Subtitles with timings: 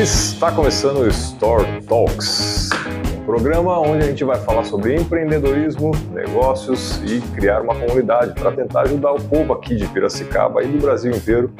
[0.00, 2.70] Está começando o Store Talks,
[3.16, 8.52] um programa onde a gente vai falar sobre empreendedorismo, negócios e criar uma comunidade para
[8.52, 11.52] tentar ajudar o povo aqui de Piracicaba e do Brasil inteiro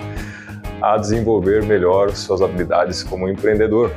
[0.81, 3.91] a desenvolver melhor suas habilidades como empreendedor.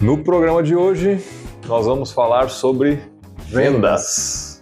[0.00, 1.24] No programa de hoje,
[1.68, 2.98] nós vamos falar sobre
[3.46, 4.60] vendas.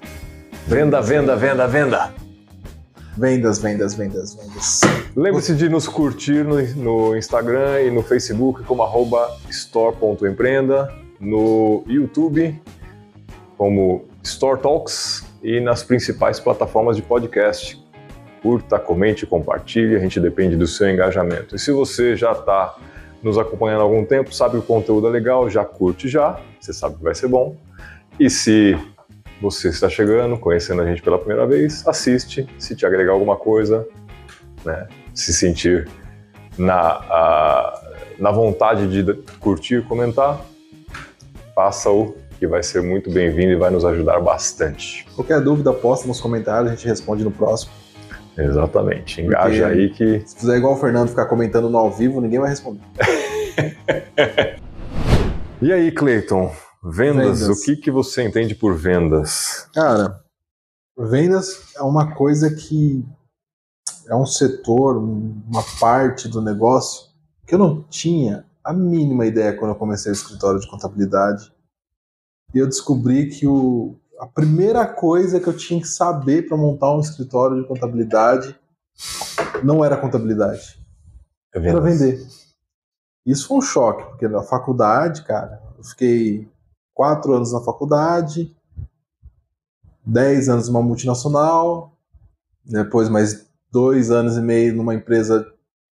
[0.67, 2.28] Venda, venda, venda, venda.
[3.19, 4.81] Vendas, vendas, vendas, vendas.
[5.17, 8.85] Lembre-se de nos curtir no, no, Instagram e no Facebook como
[9.51, 12.57] store.empreenda, no YouTube
[13.57, 17.85] como Store Talks e nas principais plataformas de podcast.
[18.41, 21.57] Curta, comente, compartilhe, a gente depende do seu engajamento.
[21.57, 22.77] E se você já está
[23.21, 26.73] nos acompanhando há algum tempo, sabe que o conteúdo é legal, já curte já, você
[26.73, 27.57] sabe que vai ser bom.
[28.21, 28.79] E se
[29.41, 33.87] você está chegando, conhecendo a gente pela primeira vez, assiste, se te agregar alguma coisa,
[34.65, 35.89] né, se sentir
[36.57, 37.83] na, a,
[38.19, 40.45] na vontade de curtir, comentar,
[41.55, 45.05] faça-o, que vai ser muito bem-vindo e vai nos ajudar bastante.
[45.15, 47.73] Qualquer dúvida, posta nos comentários, a gente responde no próximo.
[48.37, 50.23] Exatamente, engaja Porque aí que...
[50.25, 52.81] Se fizer igual o Fernando ficar comentando no ao vivo, ninguém vai responder.
[55.61, 56.53] e aí, Cleiton,
[56.91, 59.69] Vendas, vendas, o que, que você entende por vendas?
[59.75, 60.25] Cara,
[60.97, 63.05] vendas é uma coisa que
[64.07, 67.09] é um setor, uma parte do negócio
[67.47, 71.53] que eu não tinha a mínima ideia quando eu comecei o escritório de contabilidade.
[72.55, 76.95] E eu descobri que o, a primeira coisa que eu tinha que saber para montar
[76.95, 78.59] um escritório de contabilidade
[79.63, 80.79] não era contabilidade.
[81.55, 82.27] É era vender.
[83.27, 86.49] Isso foi um choque, porque na faculdade, cara, eu fiquei
[86.99, 88.53] quatro anos na faculdade,
[90.05, 91.93] dez anos numa multinacional,
[92.65, 95.47] depois mais dois anos e meio numa empresa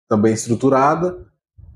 [0.10, 1.16] também estruturada,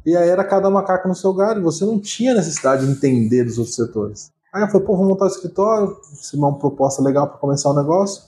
[0.04, 3.60] e aí era cada macaco no seu galho, você não tinha necessidade de entender dos
[3.60, 4.32] outros setores.
[4.52, 7.70] Aí eu falei, pô, vou montar o um escritório, se uma proposta legal para começar
[7.70, 8.24] o negócio.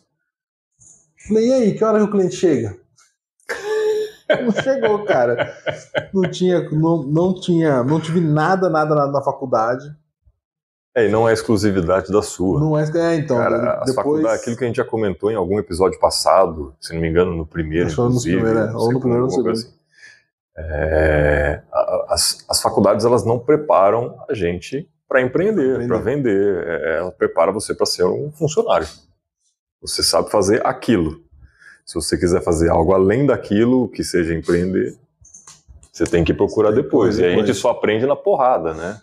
[1.27, 2.77] Falei, e aí, que hora que o cliente chega?
[4.29, 5.51] não chegou, cara.
[6.13, 9.99] Não tinha, não, não tinha, não tive nada, nada, nada na faculdade.
[10.95, 12.59] É, e não é exclusividade da sua.
[12.59, 13.37] Não é, é então.
[13.37, 14.25] Cara, depois...
[14.25, 17.45] aquilo que a gente já comentou em algum episódio passado, se não me engano, no
[17.45, 18.35] primeiro, Acho inclusive.
[18.35, 18.75] No primeiro, é.
[18.75, 19.51] Ou no primeiro ou no segundo.
[19.51, 19.73] Assim.
[20.57, 21.61] É,
[22.09, 26.63] as, as faculdades, elas não preparam a gente para empreender, para vender.
[26.67, 28.87] É, ela prepara você para ser um funcionário.
[29.81, 31.21] Você sabe fazer aquilo.
[31.85, 34.95] Se você quiser fazer algo além daquilo, que seja empreender,
[35.91, 37.15] você tem que procurar depois.
[37.15, 37.19] depois.
[37.19, 39.01] E a gente só aprende na porrada, né?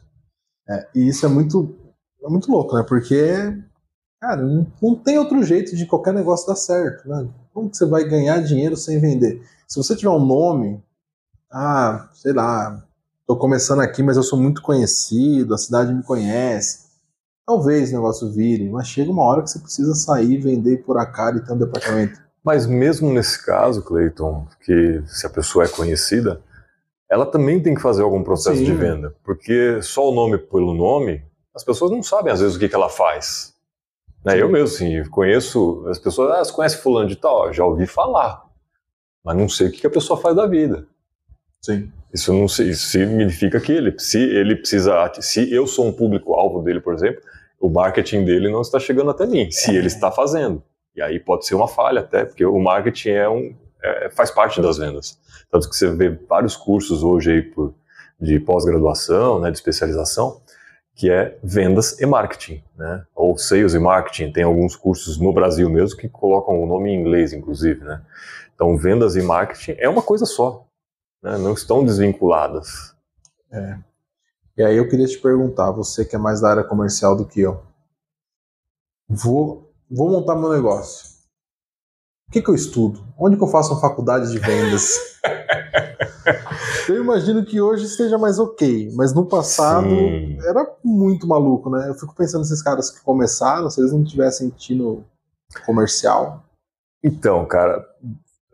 [0.68, 1.74] É, e isso é muito,
[2.22, 2.84] é muito louco, né?
[2.86, 3.34] Porque,
[4.20, 7.28] cara, não, não, tem outro jeito de qualquer negócio dar certo, né?
[7.54, 9.42] Como que você vai ganhar dinheiro sem vender?
[9.66, 10.82] Se você tiver um nome,
[11.50, 12.84] ah, sei lá,
[13.26, 16.88] tô começando aqui, mas eu sou muito conhecido, a cidade me conhece.
[17.46, 21.06] Talvez o negócio vire, mas chega uma hora que você precisa sair, vender por a
[21.06, 22.20] cara e ter um departamento.
[22.44, 26.40] Mas mesmo nesse caso, Cleiton, que se a pessoa é conhecida,
[27.10, 28.64] ela também tem que fazer algum processo Sim.
[28.64, 31.22] de venda, porque só o nome pelo nome,
[31.54, 33.54] as pessoas não sabem às vezes o que, que ela faz.
[34.24, 34.40] Né?
[34.40, 37.52] Eu mesmo, assim, conheço, as pessoas, ah, você conhece fulano de tal?
[37.52, 38.44] Já ouvi falar,
[39.24, 40.86] mas não sei o que, que a pessoa faz da vida.
[41.62, 41.90] Sim.
[42.12, 46.94] Isso não significa que ele, se ele precisa, se eu sou um público-alvo dele, por
[46.94, 47.20] exemplo,
[47.60, 50.62] o marketing dele não está chegando até mim, se ele está fazendo.
[50.94, 54.60] E aí pode ser uma falha até, porque o marketing é um, é, faz parte
[54.60, 55.18] das vendas.
[55.50, 57.74] Tanto que você vê vários cursos hoje aí por,
[58.20, 60.40] de pós-graduação, né, de especialização,
[60.94, 63.06] que é vendas e marketing, né?
[63.14, 64.32] Ou sales e marketing.
[64.32, 68.02] Tem alguns cursos no Brasil mesmo que colocam o nome em inglês, inclusive, né?
[68.52, 70.66] Então, vendas e marketing é uma coisa só,
[71.22, 71.38] né?
[71.38, 72.96] Não estão desvinculadas.
[73.52, 73.78] É.
[74.56, 77.42] E aí eu queria te perguntar, você que é mais da área comercial do que
[77.42, 77.62] eu,
[79.08, 81.17] vou, vou montar meu negócio.
[82.28, 83.00] O que, que eu estudo?
[83.18, 84.98] Onde que eu faço uma faculdade de vendas?
[86.86, 90.38] eu imagino que hoje esteja mais ok, mas no passado Sim.
[90.42, 91.88] era muito maluco, né?
[91.88, 95.02] Eu fico pensando nesses caras que começaram, se eles não tivessem tido
[95.64, 96.44] comercial.
[97.02, 97.82] Então, cara,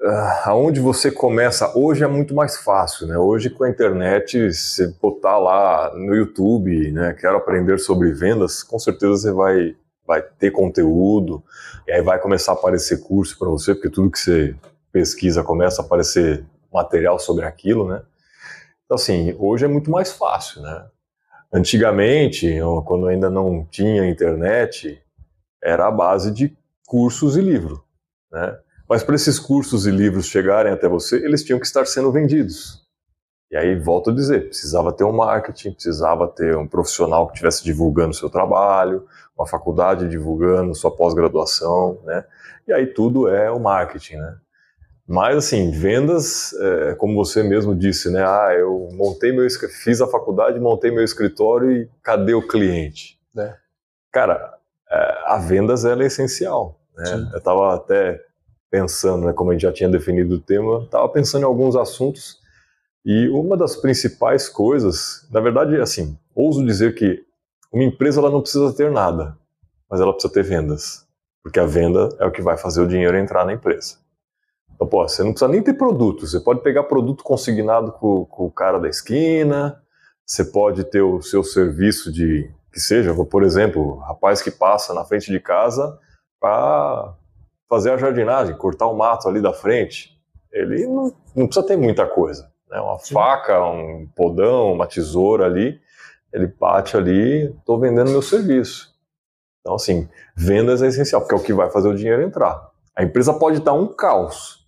[0.02, 3.18] ah, aonde você começa hoje é muito mais fácil, né?
[3.18, 7.12] Hoje com a internet, você botar lá no YouTube, né?
[7.14, 9.74] Quero aprender sobre vendas, com certeza você vai
[10.06, 11.42] vai ter conteúdo,
[11.86, 14.54] e aí vai começar a aparecer curso para você, porque tudo que você
[14.92, 18.02] pesquisa começa a aparecer material sobre aquilo, né?
[18.84, 20.86] Então, assim, hoje é muito mais fácil, né?
[21.52, 25.00] Antigamente, quando ainda não tinha internet,
[25.62, 26.56] era a base de
[26.86, 27.82] cursos e livro,
[28.30, 28.58] né?
[28.88, 32.84] Mas para esses cursos e livros chegarem até você, eles tinham que estar sendo vendidos.
[33.50, 37.62] E aí, volto a dizer, precisava ter um marketing, precisava ter um profissional que estivesse
[37.62, 39.06] divulgando o seu trabalho,
[39.36, 42.24] uma faculdade divulgando sua pós-graduação, né?
[42.66, 44.36] E aí tudo é o marketing, né?
[45.06, 48.24] Mas, assim, vendas, é, como você mesmo disse, né?
[48.24, 49.46] Ah, eu montei meu,
[49.82, 53.18] fiz a faculdade, montei meu escritório e cadê o cliente?
[53.36, 53.54] É.
[54.10, 54.54] Cara,
[54.90, 57.28] é, a vendas ela é essencial, né?
[57.32, 58.18] Eu estava até
[58.70, 62.40] pensando, né, como a gente já tinha definido o tema, estava pensando em alguns assuntos
[63.04, 67.22] e uma das principais coisas, na verdade, assim, ouso dizer que
[67.74, 69.36] uma empresa ela não precisa ter nada,
[69.90, 71.04] mas ela precisa ter vendas,
[71.42, 73.96] porque a venda é o que vai fazer o dinheiro entrar na empresa.
[74.72, 76.26] Então, pô, você não precisa nem ter produto.
[76.26, 79.82] Você pode pegar produto consignado com, com o cara da esquina,
[80.24, 85.04] você pode ter o seu serviço de, que seja, por exemplo, rapaz que passa na
[85.04, 85.98] frente de casa
[86.40, 87.14] para
[87.68, 90.16] fazer a jardinagem, cortar o mato ali da frente.
[90.52, 92.48] Ele não, não precisa ter muita coisa.
[92.70, 92.80] Né?
[92.80, 93.14] Uma Sim.
[93.14, 95.80] faca, um podão, uma tesoura ali,
[96.34, 98.92] ele bate ali, estou vendendo meu serviço.
[99.60, 102.70] Então, assim, vendas é essencial, porque é o que vai fazer o dinheiro entrar.
[102.94, 104.66] A empresa pode estar um caos,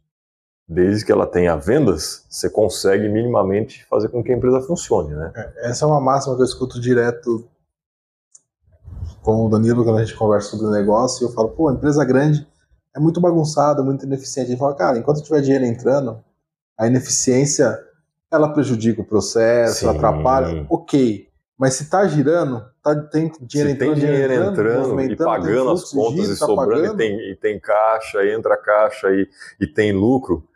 [0.67, 5.33] desde que ela tenha vendas, você consegue minimamente fazer com que a empresa funcione, né?
[5.35, 7.49] É, essa é uma máxima que eu escuto direto
[9.23, 11.73] com o Danilo quando a gente conversa sobre o negócio, e eu falo, pô, a
[11.73, 12.47] empresa grande
[12.95, 14.53] é muito bagunçada, muito ineficiente.
[14.53, 16.23] Ele fala, cara, enquanto tiver dinheiro entrando,
[16.79, 17.77] a ineficiência
[18.31, 19.89] ela prejudica o processo, Sim.
[19.89, 21.29] atrapalha, ok.
[21.59, 25.71] Mas se está girando, tá, tem dinheiro se entrando, tem dinheiro entrando, entrando e pagando
[25.71, 29.27] as contas e tá sobrando, e, tem, e tem caixa, e entra caixa e,
[29.59, 30.47] e tem lucro,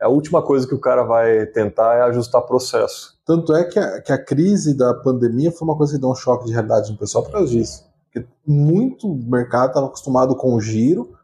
[0.00, 3.18] a última coisa que o cara vai tentar é ajustar processo.
[3.24, 6.14] Tanto é que a, que a crise da pandemia foi uma coisa que deu um
[6.14, 7.84] choque de realidade no pessoal por causa disso.
[8.04, 11.16] Porque muito mercado estava acostumado com o giro,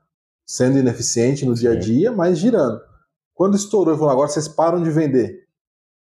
[0.47, 1.61] sendo ineficiente no Sim.
[1.61, 2.81] dia a dia, mas girando.
[3.35, 5.47] Quando estourou, falou: agora vocês param de vender.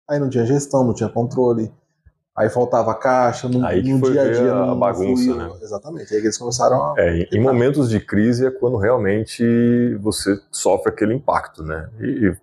[0.09, 1.71] Aí não tinha gestão, não tinha controle.
[2.37, 4.53] Aí faltava caixa, no, aí no dia a dia.
[4.53, 5.51] A bagunça, né?
[5.59, 6.13] Exatamente.
[6.13, 6.93] Aí eles começaram a.
[6.95, 11.89] É, em momentos de crise é quando realmente você sofre aquele impacto, né?
[11.99, 12.35] E,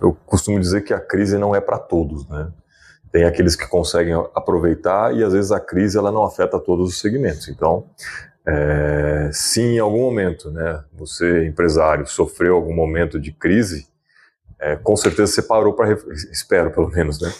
[0.00, 2.48] eu costumo dizer que a crise não é para todos, né?
[3.10, 7.00] Tem aqueles que conseguem aproveitar e às vezes a crise ela não afeta todos os
[7.00, 7.48] segmentos.
[7.48, 7.86] Então,
[8.46, 13.88] é, se em algum momento, né, você empresário sofreu algum momento de crise,
[14.60, 15.92] é, com certeza você parou para
[16.30, 17.32] espero pelo menos, né?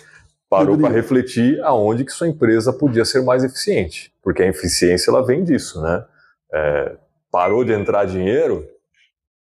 [0.50, 5.24] Parou para refletir aonde que sua empresa podia ser mais eficiente, porque a eficiência ela
[5.24, 6.04] vem disso, né?
[6.52, 6.96] É,
[7.30, 8.68] parou de entrar dinheiro,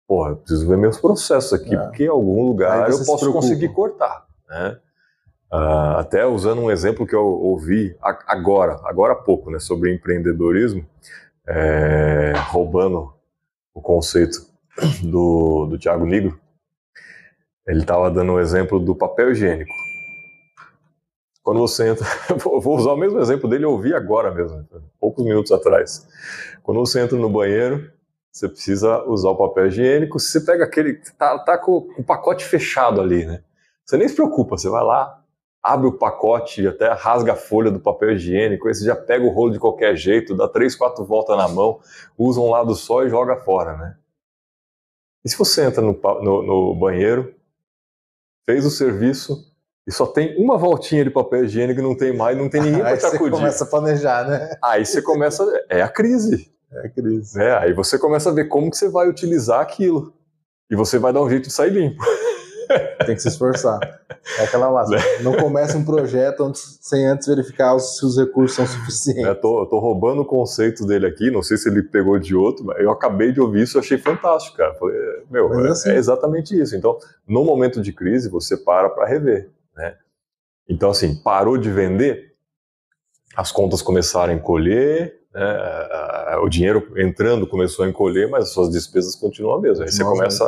[0.08, 1.78] porra, eu preciso ver meus processos aqui, é.
[1.78, 4.80] porque em algum lugar eu posso conseguir cortar, né?
[5.52, 10.84] Uh, até usando um exemplo que eu ouvi agora, agora há pouco, né, sobre empreendedorismo,
[11.46, 13.14] é, roubando
[13.72, 14.38] o conceito
[15.04, 16.36] do, do Tiago Negro,
[17.64, 19.72] ele estava dando um exemplo do papel higiênico.
[21.46, 22.04] Quando você entra,
[22.34, 24.66] vou usar o mesmo exemplo dele, eu ouvi agora mesmo,
[24.98, 26.04] poucos minutos atrás.
[26.60, 27.88] Quando você entra no banheiro,
[28.32, 30.18] você precisa usar o papel higiênico.
[30.18, 30.94] Você pega aquele.
[31.16, 33.44] Tá, tá com o pacote fechado ali, né?
[33.84, 35.22] Você nem se preocupa, você vai lá,
[35.62, 39.30] abre o pacote, até rasga a folha do papel higiênico, aí você já pega o
[39.30, 41.78] rolo de qualquer jeito, dá três, quatro voltas na mão,
[42.18, 43.96] usa um lado só e joga fora, né?
[45.24, 47.32] E se você entra no, no, no banheiro,
[48.44, 49.54] fez o serviço
[49.86, 52.80] e só tem uma voltinha de papel higiênico e não tem mais, não tem ninguém
[52.80, 53.22] para te acudir.
[53.24, 54.56] Aí você começa a planejar, né?
[54.62, 56.50] Aí você começa, é a crise.
[56.72, 57.40] É crise.
[57.40, 60.12] É, aí você começa a ver como que você vai utilizar aquilo.
[60.68, 62.02] E você vai dar um jeito de sair limpo.
[63.06, 63.78] Tem que se esforçar.
[64.40, 64.96] É aquela máxima.
[64.96, 65.04] Né?
[65.22, 69.24] Não comece um projeto antes, sem antes verificar se os recursos são suficientes.
[69.24, 72.64] É, tô, tô roubando o conceito dele aqui, não sei se ele pegou de outro,
[72.64, 74.74] mas eu acabei de ouvir isso e achei fantástico, cara.
[74.74, 74.96] Falei,
[75.30, 75.90] meu, é, assim.
[75.90, 76.74] é, exatamente isso.
[76.74, 79.48] Então, no momento de crise, você para para rever.
[79.76, 79.94] Né?
[80.68, 82.34] Então, assim, parou de vender,
[83.36, 88.70] as contas começaram a encolher, né, o dinheiro entrando começou a encolher, mas as suas
[88.70, 89.84] despesas continuam a mesma.
[89.84, 90.44] Aí você começa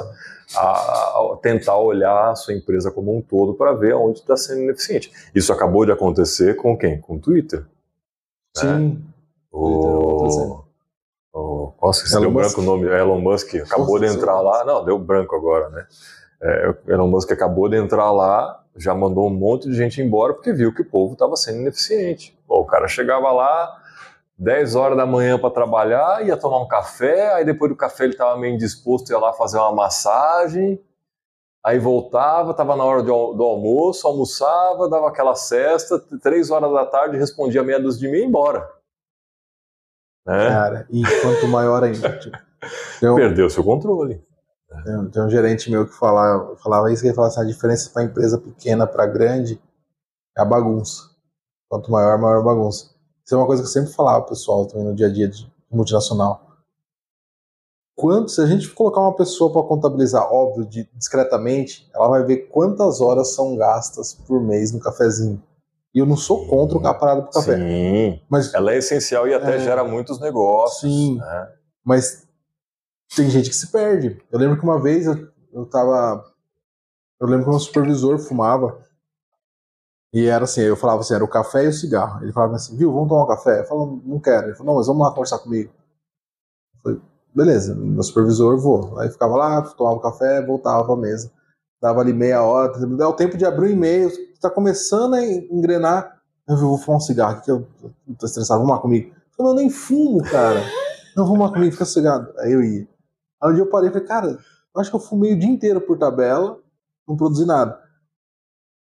[0.57, 4.63] a, a, tentar olhar a sua empresa como um todo para ver onde está sendo
[4.63, 5.13] ineficiente.
[5.35, 7.01] Isso acabou de acontecer com quem?
[7.01, 7.61] Com o Twitter.
[7.61, 7.67] Né?
[8.57, 8.89] Sim.
[8.89, 8.97] Né?
[9.53, 10.65] O,
[11.33, 12.43] o, nossa, Elon deu Musk.
[12.43, 15.87] branco o nome, Elon Musk acabou nossa, de entrar lá, não, deu branco agora, né?
[16.41, 20.53] É, Elon Musk acabou de entrar lá, já mandou um monte de gente embora porque
[20.53, 22.39] viu que o povo estava sendo ineficiente.
[22.47, 23.83] Pô, o cara chegava lá,
[24.39, 28.13] 10 horas da manhã para trabalhar, ia tomar um café, aí depois do café ele
[28.13, 30.81] estava meio indisposto, ia lá fazer uma massagem,
[31.65, 37.17] aí voltava, estava na hora do, almoço, almoçava, dava aquela cesta, 3 horas da tarde
[37.17, 38.71] respondia meia dúzia de mim e ia embora.
[40.25, 40.49] Né?
[40.49, 42.19] Cara, e quanto maior ainda.
[42.19, 42.37] Tipo,
[43.03, 44.23] um, Perdeu seu controle.
[44.85, 47.91] Tem, tem, um gerente meu que falava, falava isso, que ele falava assim, a diferença
[47.91, 49.61] para empresa pequena para grande
[50.37, 51.11] é a bagunça.
[51.69, 52.91] Quanto maior, maior a bagunça.
[53.25, 55.51] Isso é uma coisa que eu sempre falava pessoal também no dia a dia de
[55.71, 56.47] multinacional.
[57.97, 62.49] Quanto, se a gente colocar uma pessoa para contabilizar, óbvio, de, discretamente, ela vai ver
[62.49, 65.43] quantas horas são gastas por mês no cafezinho.
[65.93, 67.57] E eu não sou contra o parada pro café.
[67.57, 68.21] Sim.
[68.29, 69.59] Mas, Ela é essencial e até É.
[69.59, 70.81] gera muitos negócios.
[70.81, 71.17] Sim.
[71.17, 71.49] né?
[71.85, 72.28] mas
[73.15, 74.21] tem gente que se perde.
[74.31, 76.25] Eu lembro que uma vez eu, eu tava.
[77.21, 78.87] Eu lembro que meu supervisor fumava.
[80.13, 82.23] E era assim, eu falava assim, era o café e o cigarro.
[82.23, 83.61] Ele falava assim, viu, vamos tomar um café?
[83.61, 84.47] Eu falava, não quero.
[84.47, 85.71] Ele falou, não, mas vamos lá conversar comigo.
[86.77, 87.01] Eu falei,
[87.35, 88.99] beleza, meu supervisor, vou.
[88.99, 91.31] Aí ficava lá, tomava um café, voltava pra mesa.
[91.81, 94.11] Dava ali meia hora, dá o tempo de abrir o e-mail,
[94.41, 96.19] tá começando a engrenar.
[96.49, 97.69] Eu vou fumar um cigarro que eu
[98.19, 99.11] tô estressado, vamos lá comigo.
[99.11, 100.61] Eu falei, eu nem fumo, cara.
[101.15, 102.33] Não, vamos lá comigo, fica sossegado.
[102.39, 102.89] Aí eu ia.
[103.41, 104.29] Aí um dia eu parei e falei, cara,
[104.75, 106.61] eu acho que eu fumei o dia inteiro por tabela,
[107.07, 107.81] não produzi nada.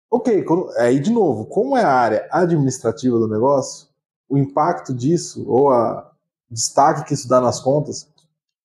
[0.10, 3.88] Ok, quando- aí de novo, como é a área administrativa do negócio,
[4.30, 6.04] o impacto disso, ou o
[6.50, 8.08] destaque que isso dá nas contas,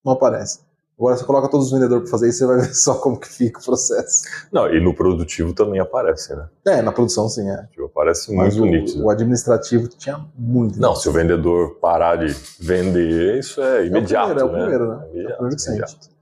[0.05, 0.61] não aparece.
[0.99, 3.29] Agora você coloca todos os vendedores para fazer isso, você vai ver só como que
[3.29, 4.23] fica o processo.
[4.51, 6.49] Não, e no produtivo também aparece, né?
[6.67, 7.65] É, na produção sim, é.
[7.71, 9.05] Tipo, Aparece Mas muito o, nítido.
[9.05, 10.81] o administrativo tinha muito.
[10.81, 14.59] Não, se o vendedor parar de vender, isso é imediato, é o né?
[14.59, 14.97] primeiro, né?
[14.97, 15.77] É o Imediato, primeiro que sente.
[15.79, 16.17] imediato.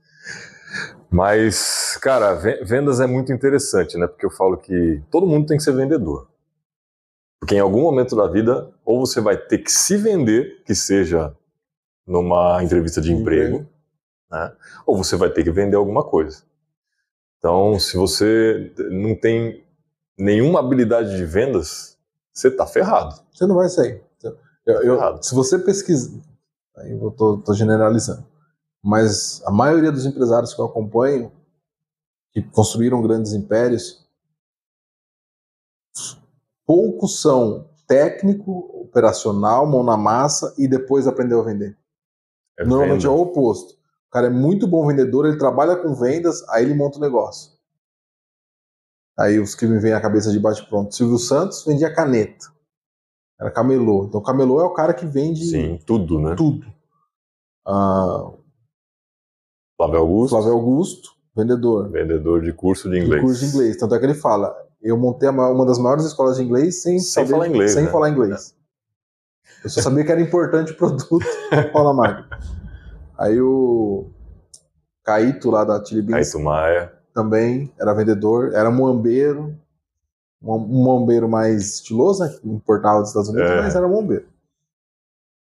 [1.09, 4.07] Mas, cara, ve- vendas é muito interessante, né?
[4.07, 6.27] Porque eu falo que todo mundo tem que ser vendedor.
[7.39, 11.33] Porque em algum momento da vida, ou você vai ter que se vender, que seja
[12.05, 13.65] numa entrevista de emprego,
[14.31, 14.53] né?
[14.85, 16.43] ou você vai ter que vender alguma coisa.
[17.37, 19.63] Então, se você não tem
[20.17, 21.97] nenhuma habilidade de vendas,
[22.33, 23.21] você tá ferrado.
[23.31, 24.03] Você não vai sair.
[24.65, 25.23] Eu- eu- Errado.
[25.23, 26.19] se você pesquisar,
[26.77, 28.25] aí eu tô, tô generalizando,
[28.83, 31.31] mas a maioria dos empresários que eu acompanho,
[32.31, 34.03] que construíram grandes impérios,
[36.65, 38.51] poucos são técnico,
[38.81, 41.77] operacional, mão na massa e depois aprendeu a vender.
[42.57, 43.13] É Normalmente venda.
[43.13, 43.75] é o oposto.
[44.15, 47.51] O cara é muito bom vendedor, ele trabalha com vendas, aí ele monta o negócio.
[49.19, 50.95] Aí os que me vêm à cabeça de bate-pronto.
[50.95, 52.45] Silvio Santos vendia caneta.
[53.37, 54.05] Era camelô.
[54.05, 56.33] Então camelô é o cara que vende Sim, tudo, né?
[56.37, 56.65] tudo.
[57.67, 58.31] Ah,
[59.75, 61.89] Flávio Augusto, Flávio Augusto, vendedor.
[61.91, 63.21] vendedor de curso de inglês.
[63.21, 63.75] Curso de inglês.
[63.75, 67.11] Tanto é que ele fala, eu montei uma das maiores escolas de inglês sem, Sem
[67.25, 67.91] saber- falar inglês, Sem né?
[67.91, 68.55] falar inglês.
[69.61, 71.19] Eu só sabia que era importante o produto
[71.73, 72.39] falar máquina.
[73.17, 74.07] Aí o
[75.03, 76.93] Caíto lá da Chili Beans Caíto Maia.
[77.13, 79.55] também era vendedor, era muambeiro,
[80.41, 83.61] um muambeiro mais estiloso, né, que importava dos Estados Unidos, É.
[83.61, 84.25] mas era muambeiro.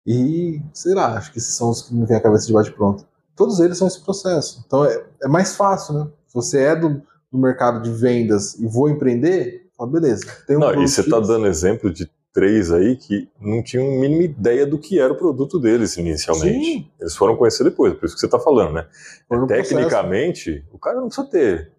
[0.07, 3.07] E, sei lá, acho que esses são os que me vêm à cabeça de bate-pronto.
[3.35, 4.63] Todos eles são esse processo.
[4.67, 6.07] Então é, é mais fácil, né?
[6.27, 7.01] Se você é do,
[7.33, 10.25] do mercado de vendas e vou empreender, fala, beleza.
[10.47, 14.01] Tem um Não, e você está dando exemplo de três aí que não tinham a
[14.01, 16.65] mínima ideia do que era o produto deles inicialmente.
[16.65, 16.91] Sim.
[17.01, 18.89] Eles foram conhecer depois, por isso que você está falando, né?
[19.31, 19.69] No processo.
[19.71, 21.73] Tecnicamente, o cara não precisa ter,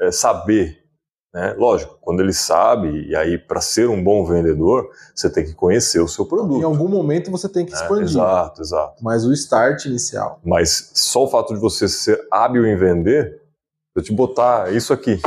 [0.00, 0.80] é, saber.
[1.32, 1.54] Né?
[1.56, 6.00] Lógico, quando ele sabe, e aí para ser um bom vendedor, você tem que conhecer
[6.00, 6.60] o seu produto.
[6.60, 7.78] Em algum momento você tem que né?
[7.78, 8.06] expandir.
[8.06, 9.04] Exato, exato.
[9.04, 10.40] Mas o start inicial.
[10.44, 13.40] Mas só o fato de você ser hábil em vender,
[13.94, 15.20] eu te botar isso aqui.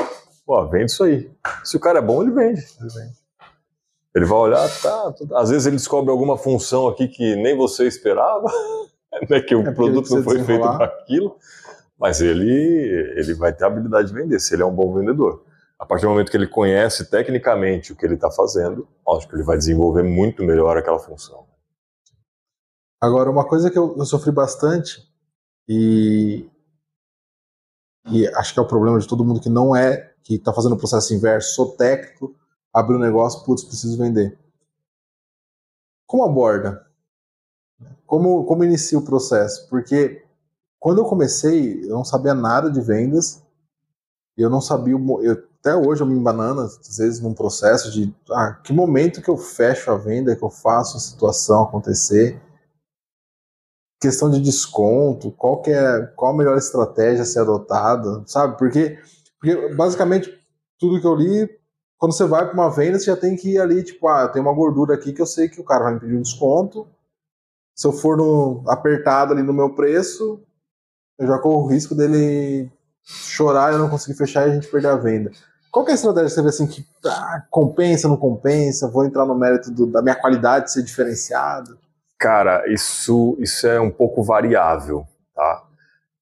[0.46, 1.32] Pô, vende isso aí.
[1.64, 2.66] Se o cara é bom, ele vende.
[2.82, 2.90] Ele
[4.26, 8.46] vai olhar, tá, tudo- Às vezes ele descobre alguma função aqui que nem você esperava,
[9.30, 11.36] né, que o É ele produto não foi feito para aquilo,
[11.98, 12.52] mas ele,
[13.18, 15.44] ele vai ter a habilidade de vender, se ele é um bom vendedor.
[15.80, 19.44] A partir do momento que ele conhece tecnicamente o que ele está fazendo, lógico, ele
[19.44, 21.46] vai desenvolver muito melhor aquela função.
[23.02, 25.02] Agora, uma coisa que eu, eu sofri bastante,
[25.68, 26.48] e,
[28.10, 30.74] e acho que é o problema de todo mundo que não é, que está fazendo
[30.76, 32.34] o processo inverso, sou técnico,
[32.74, 34.38] abre um negócio, putz, preciso vender.
[36.08, 36.86] Como aborda?
[38.06, 39.68] Como, como inicia o processo?
[39.70, 40.26] Porque
[40.80, 43.42] quando eu comecei, eu não sabia nada de vendas,
[44.38, 48.54] eu não sabia, eu, até hoje eu me embanana, às vezes, num processo de, ah,
[48.64, 52.42] que momento que eu fecho a venda, que eu faço a situação acontecer,
[54.02, 58.58] questão de desconto, qual que é qual a melhor estratégia a ser adotada, sabe?
[58.58, 59.00] Porque,
[59.40, 60.30] porque basicamente
[60.78, 61.50] tudo que eu li,
[62.04, 64.42] quando você vai para uma venda, você já tem que ir ali, tipo, ah, tem
[64.42, 66.86] uma gordura aqui que eu sei que o cara vai me pedir um desconto.
[67.74, 70.44] Se eu for no, apertado ali no meu preço,
[71.18, 72.70] eu já corro o risco dele
[73.02, 75.32] chorar e eu não conseguir fechar e a gente perder a venda.
[75.72, 78.90] Qual é a estratégia que você vê assim que ah, compensa, não compensa?
[78.90, 81.78] Vou entrar no mérito do- da minha qualidade ser diferenciada?
[82.20, 85.64] Cara, isso, isso é um pouco variável, tá?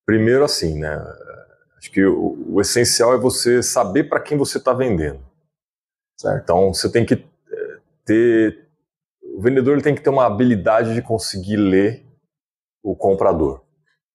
[0.06, 1.04] Primeiro assim, né?
[1.76, 5.31] Acho que o, o essencial é você saber para quem você está vendendo.
[6.22, 6.44] Certo.
[6.44, 7.26] Então você tem que
[8.06, 8.68] ter.
[9.24, 12.06] O vendedor ele tem que ter uma habilidade de conseguir ler
[12.84, 13.62] o comprador,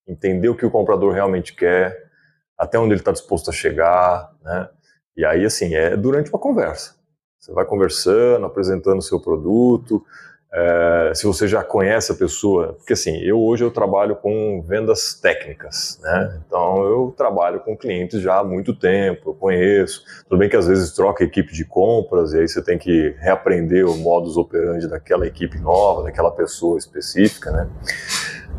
[0.07, 2.11] entender o que o comprador realmente quer,
[2.57, 4.69] até onde ele está disposto a chegar, né?
[5.17, 6.95] E aí, assim, é durante uma conversa.
[7.41, 10.05] Você vai conversando, apresentando o seu produto,
[10.53, 15.15] é, se você já conhece a pessoa, porque assim, eu hoje eu trabalho com vendas
[15.15, 16.41] técnicas, né?
[16.47, 20.05] Então eu trabalho com clientes já há muito tempo, eu conheço.
[20.29, 23.87] Tudo bem que às vezes troca equipe de compras e aí você tem que reaprender
[23.87, 27.69] o modus operandi daquela equipe nova, daquela pessoa específica, né?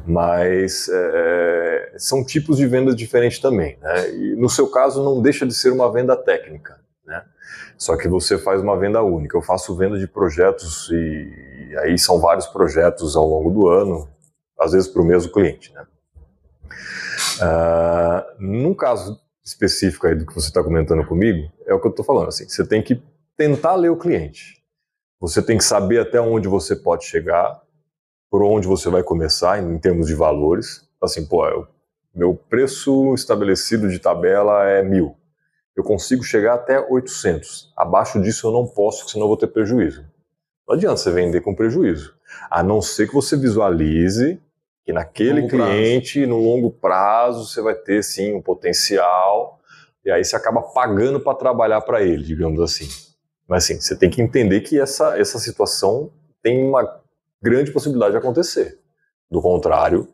[0.05, 4.11] Mas é, são tipos de vendas diferentes também, né?
[4.11, 7.23] E no seu caso não deixa de ser uma venda técnica, né?
[7.77, 9.37] Só que você faz uma venda única.
[9.37, 14.09] Eu faço venda de projetos e, e aí são vários projetos ao longo do ano,
[14.59, 15.73] às vezes para o mesmo cliente.
[15.73, 15.85] Né?
[17.41, 21.91] Uh, num caso específico aí do que você está comentando comigo, é o que eu
[21.91, 22.29] estou falando.
[22.29, 23.01] Assim, você tem que
[23.35, 24.63] tentar ler o cliente.
[25.19, 27.61] Você tem que saber até onde você pode chegar,
[28.29, 30.87] por onde você vai começar em, termos de valores.
[31.01, 31.67] Assim, pô, eu,
[32.13, 35.15] meu preço estabelecido de tabela é mil
[35.77, 37.71] eu consigo chegar até 800.
[37.77, 40.03] Abaixo disso eu não posso, senão eu vou ter prejuízo.
[40.67, 42.13] Não adianta você vender com prejuízo.
[42.49, 44.41] A não ser que você visualize
[44.83, 46.29] que naquele longo cliente, prazo.
[46.29, 49.59] no longo prazo, você vai ter sim um potencial,
[50.03, 52.87] e aí você acaba pagando para trabalhar para ele, digamos assim.
[53.47, 57.01] Mas assim, você tem que entender que essa, essa situação tem uma
[57.41, 58.79] grande possibilidade de acontecer.
[59.29, 60.07] Do contrário,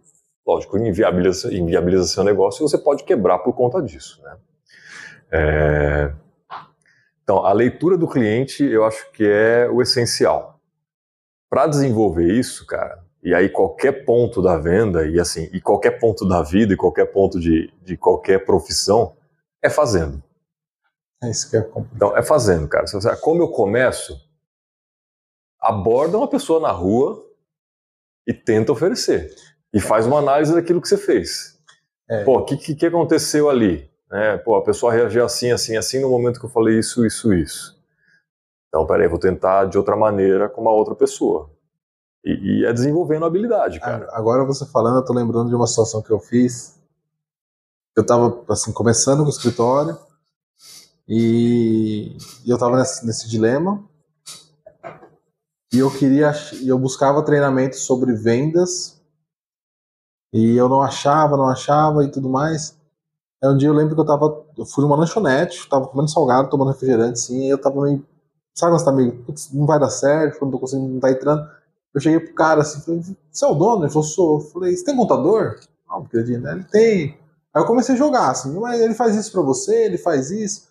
[0.46, 4.22] lógico, inviabiliza, inviabiliza seu negócio e você pode quebrar por conta disso.
[4.24, 4.38] Né?
[5.32, 6.14] É...
[7.24, 10.60] Então, a leitura do cliente eu acho que é o essencial.
[11.50, 16.28] Para desenvolver isso, cara, e aí qualquer ponto da venda, e assim, e qualquer ponto
[16.28, 19.16] da vida, e qualquer ponto de, de qualquer profissão,
[19.62, 20.22] é fazendo.
[21.24, 21.96] É isso que é complicado.
[21.96, 22.86] Então, é fazendo, cara.
[23.22, 24.20] Como eu começo,
[25.58, 27.26] aborda uma pessoa na rua
[28.28, 29.34] e tenta oferecer.
[29.74, 31.58] E faz uma análise daquilo que você fez.
[32.10, 32.26] É.
[32.26, 33.90] Pô, o que, que aconteceu ali?
[34.14, 34.38] Né?
[34.38, 37.76] Pô, a pessoa reagiu assim, assim, assim no momento que eu falei isso, isso, isso.
[38.68, 41.50] Então, peraí, vou tentar de outra maneira com uma outra pessoa.
[42.24, 44.08] E, e é desenvolvendo a habilidade, cara.
[44.12, 46.80] Agora você falando, eu tô lembrando de uma situação que eu fiz.
[47.98, 49.98] Eu tava, assim, começando com o escritório
[51.08, 53.84] e, e eu tava nesse, nesse dilema
[55.72, 56.32] e eu queria,
[56.64, 59.02] eu buscava treinamento sobre vendas
[60.32, 62.78] e eu não achava, não achava e tudo mais.
[63.44, 64.46] Aí um dia eu lembro que eu tava.
[64.58, 68.06] Eu fui numa lanchonete, tava comendo salgado, tomando refrigerante, assim, e eu tava meio.
[68.56, 69.24] Sabe quando você tá meio.
[69.24, 71.46] Putz, não vai dar certo, não tô conseguindo, não tá entrando.
[71.94, 73.84] Eu cheguei pro cara assim, falei, você é o dono?
[73.84, 74.40] Ele falou, sou.
[74.40, 75.60] Eu falei, você tem contador?
[75.90, 76.54] Não, porque ele, né?
[76.54, 77.20] ele tem.
[77.54, 80.70] Aí eu comecei a jogar, assim, mas ele faz isso pra você, ele faz isso.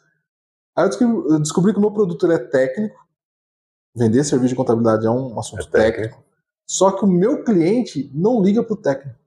[0.74, 2.98] Aí eu descobri, eu descobri que o meu produto ele é técnico.
[3.94, 6.02] Vender serviço de contabilidade é um assunto é técnico.
[6.02, 6.24] técnico.
[6.66, 9.18] Só que o meu cliente não liga pro técnico.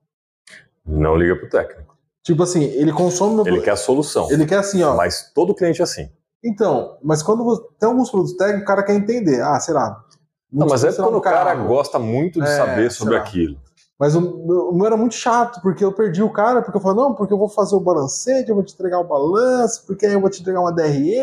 [0.83, 1.94] Não liga pro técnico.
[2.25, 4.31] Tipo assim, ele consome meu Ele quer a solução.
[4.31, 4.95] Ele quer assim, ó.
[4.95, 6.09] Mas todo cliente é assim.
[6.43, 9.41] Então, mas quando você, tem alguns produtos técnicos, o cara quer entender.
[9.41, 10.03] Ah, sei lá.
[10.51, 13.59] Não, mas é quando o cara gosta muito de é, saber sobre aquilo.
[13.99, 16.97] Mas o, o, meu era muito chato, porque eu perdi o cara, porque eu falei,
[16.97, 20.13] não, porque eu vou fazer o balancete, eu vou te entregar o balanço, porque aí
[20.13, 21.15] eu vou te entregar uma DRE,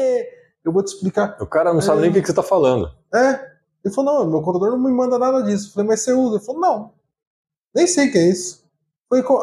[0.65, 1.37] eu vou te explicar.
[1.41, 2.89] O cara não é, sabe nem o que, que você está falando.
[3.13, 3.51] É.
[3.85, 5.69] Ele falou, não, meu contador não me manda nada disso.
[5.69, 6.37] Eu falei, mas você usa?
[6.37, 6.93] Ele falou, não.
[7.75, 8.62] Nem sei o que é isso.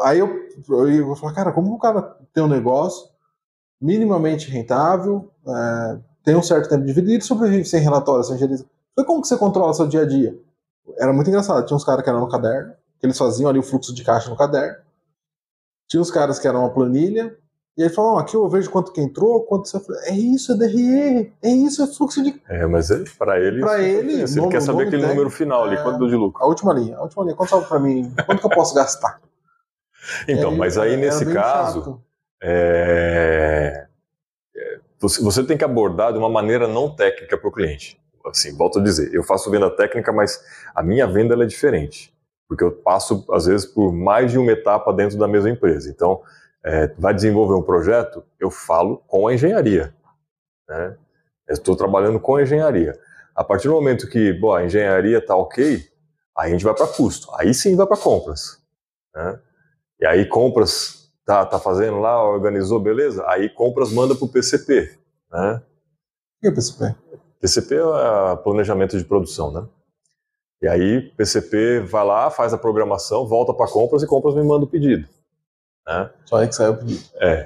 [0.02, 0.28] Aí eu,
[0.68, 2.02] eu vou falar, cara, como o cara
[2.32, 3.08] tem um negócio
[3.80, 8.36] minimamente rentável, é, tem um certo tempo de vida e ele sobrevive sem relatório, sem
[8.36, 8.66] gerência.
[8.94, 10.36] Falei, como que você controla seu dia a dia?
[10.98, 11.64] Era muito engraçado.
[11.64, 14.28] Tinha uns caras que eram no caderno, que eles faziam ali o fluxo de caixa
[14.28, 14.76] no caderno.
[15.88, 17.36] Tinha uns caras que eram uma planilha.
[17.78, 19.80] E ele falou, oh, aqui eu vejo quanto que entrou, quanto você...
[20.04, 22.38] É isso, é DRE, é isso, é fluxo de...
[22.48, 23.60] É, mas é, para ele...
[23.60, 24.20] Para ele...
[24.20, 26.42] ele quer saber aquele número final ali, é, quanto deu de lucro.
[26.42, 27.36] A última linha, a última linha.
[27.36, 28.12] Quanto salva para mim?
[28.26, 29.20] Quanto que eu posso gastar?
[30.26, 32.02] Então, mas aí nesse caso,
[32.42, 33.86] é,
[34.56, 34.78] é...
[34.98, 38.00] Você, você tem que abordar de uma maneira não técnica para o cliente.
[38.26, 42.14] Assim, volto a dizer, eu faço venda técnica, mas a minha venda é diferente,
[42.46, 45.88] porque eu passo às vezes por mais de uma etapa dentro da mesma empresa.
[45.90, 46.22] Então,
[46.62, 49.94] é, vai desenvolver um projeto, eu falo com a engenharia.
[50.68, 50.96] Né?
[51.48, 52.96] estou trabalhando com a engenharia.
[53.34, 55.82] A partir do momento que bom, a engenharia está ok,
[56.36, 57.28] aí a gente vai para custo.
[57.36, 58.62] Aí sim vai para compras.
[59.14, 59.38] Né?
[60.00, 63.24] E aí compras tá, tá fazendo lá, organizou, beleza?
[63.28, 64.98] Aí compras manda para o PCP,
[65.30, 65.62] né?
[66.36, 66.94] O que é PCP?
[67.40, 69.66] PCP é planejamento de produção, né?
[70.62, 74.64] E aí PCP vai lá, faz a programação, volta para compras e compras me manda
[74.64, 75.08] o pedido.
[75.86, 76.10] Né?
[76.26, 77.02] Só aí que sai o pedido.
[77.14, 77.44] É,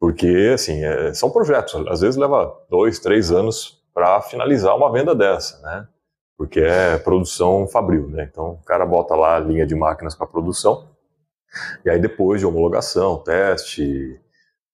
[0.00, 5.14] porque assim é, são projetos, às vezes leva dois, três anos para finalizar uma venda
[5.14, 5.86] dessa, né?
[6.38, 8.28] porque é produção fabril, né?
[8.30, 10.88] Então o cara bota lá a linha de máquinas para produção,
[11.84, 14.20] e aí depois de homologação, teste,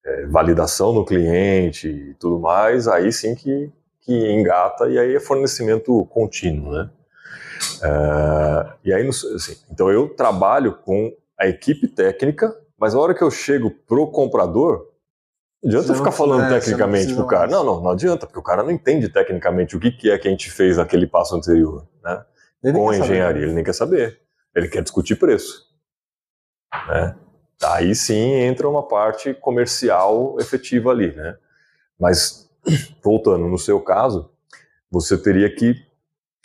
[0.04, 5.20] é, validação no cliente e tudo mais, aí sim que, que engata e aí é
[5.20, 6.90] fornecimento contínuo, né?
[7.82, 13.22] É, e aí, assim, então eu trabalho com a equipe técnica, mas a hora que
[13.22, 14.88] eu chego pro comprador,
[15.62, 17.50] não adianta você ficar falando é, tecnicamente pro cara.
[17.50, 20.28] Não, não, não adianta, porque o cara não entende tecnicamente o que, que é que
[20.28, 22.22] a gente fez naquele passo anterior, né?
[22.72, 23.42] com a engenharia, saber.
[23.42, 24.20] ele nem quer saber.
[24.54, 25.73] Ele quer discutir preço.
[26.88, 27.16] Né?
[27.62, 31.36] Aí sim entra uma parte comercial efetiva ali, né?
[31.98, 32.50] Mas,
[33.02, 34.30] voltando, no seu caso,
[34.90, 35.74] você teria que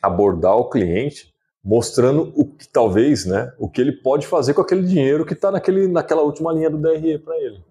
[0.02, 4.84] abordar o cliente mostrando o que talvez, né, o que ele pode fazer com aquele
[4.84, 7.64] dinheiro que está naquela última linha do DRE para ele.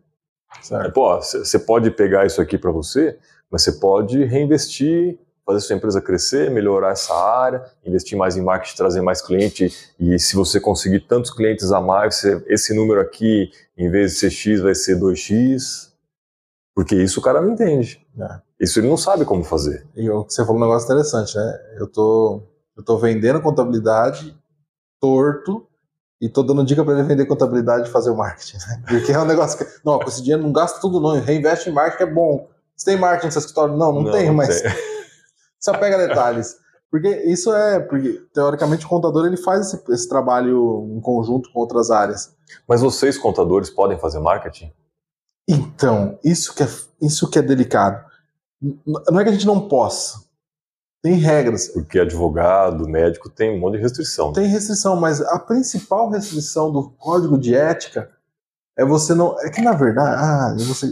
[0.61, 0.93] Certo.
[0.93, 3.19] Pô, você pode pegar isso aqui para você,
[3.51, 8.77] mas você pode reinvestir, fazer sua empresa crescer, melhorar essa área, investir mais em marketing,
[8.77, 13.91] trazer mais cliente e se você conseguir tantos clientes a mais, esse número aqui, em
[13.91, 15.89] vez de ser X, vai ser 2X,
[16.75, 18.07] porque isso o cara não entende.
[18.21, 18.41] É.
[18.61, 19.87] Isso ele não sabe como fazer.
[19.97, 21.59] E você falou um negócio interessante, né?
[21.79, 22.43] Eu tô,
[22.77, 24.37] eu tô vendendo contabilidade
[25.01, 25.67] torto
[26.21, 28.59] e tô dando dica para ele vender contabilidade e fazer o marketing.
[28.59, 28.83] Né?
[28.87, 29.67] Porque é um negócio que.
[29.83, 31.19] Não, com esse dinheiro não gasta tudo, não.
[31.19, 32.49] Reinveste em marketing é bom.
[32.77, 33.77] Você tem marketing no seu escritório?
[33.77, 34.61] Não, não, não tem, mas.
[34.61, 34.98] Tem.
[35.61, 36.57] Só pega detalhes.
[36.91, 37.81] Porque isso é.
[37.81, 42.35] Porque, teoricamente, o contador ele faz esse, esse trabalho em conjunto com outras áreas.
[42.67, 44.73] Mas vocês, contadores, podem fazer marketing?
[45.47, 46.69] Então, isso que é,
[47.01, 48.05] isso que é delicado.
[48.87, 50.27] Não é que a gente não possa.
[51.03, 51.69] Tem regras.
[51.69, 54.29] Porque advogado, médico tem um monte de restrição.
[54.29, 54.35] Né?
[54.35, 58.11] Tem restrição, mas a principal restrição do código de ética
[58.77, 59.39] é você não.
[59.41, 60.17] É que na verdade.
[60.19, 60.87] Ah, eu, vou ser,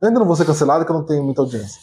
[0.00, 1.80] eu ainda não vou ser cancelado porque eu não tenho muita audiência.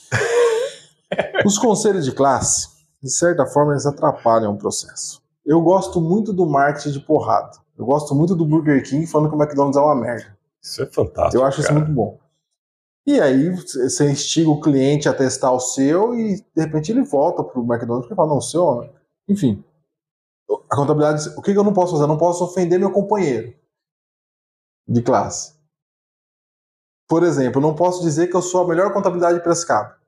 [1.45, 2.69] Os conselhos de classe,
[3.01, 5.21] de certa forma, eles atrapalham o processo.
[5.45, 7.57] Eu gosto muito do marketing de porrada.
[7.77, 10.37] Eu gosto muito do Burger King falando que o McDonald's é uma merda.
[10.61, 11.41] Isso é fantástico.
[11.41, 11.69] Eu acho cara.
[11.69, 12.19] isso muito bom.
[13.07, 17.43] E aí você instiga o cliente a testar o seu e de repente ele volta
[17.43, 18.87] para o McDonald's e fala, não, o seu.
[19.27, 19.63] Enfim.
[20.69, 22.03] A contabilidade, o que eu não posso fazer?
[22.03, 23.55] Eu não posso ofender meu companheiro
[24.87, 25.55] de classe.
[27.07, 29.98] Por exemplo, eu não posso dizer que eu sou a melhor contabilidade de Prescaba.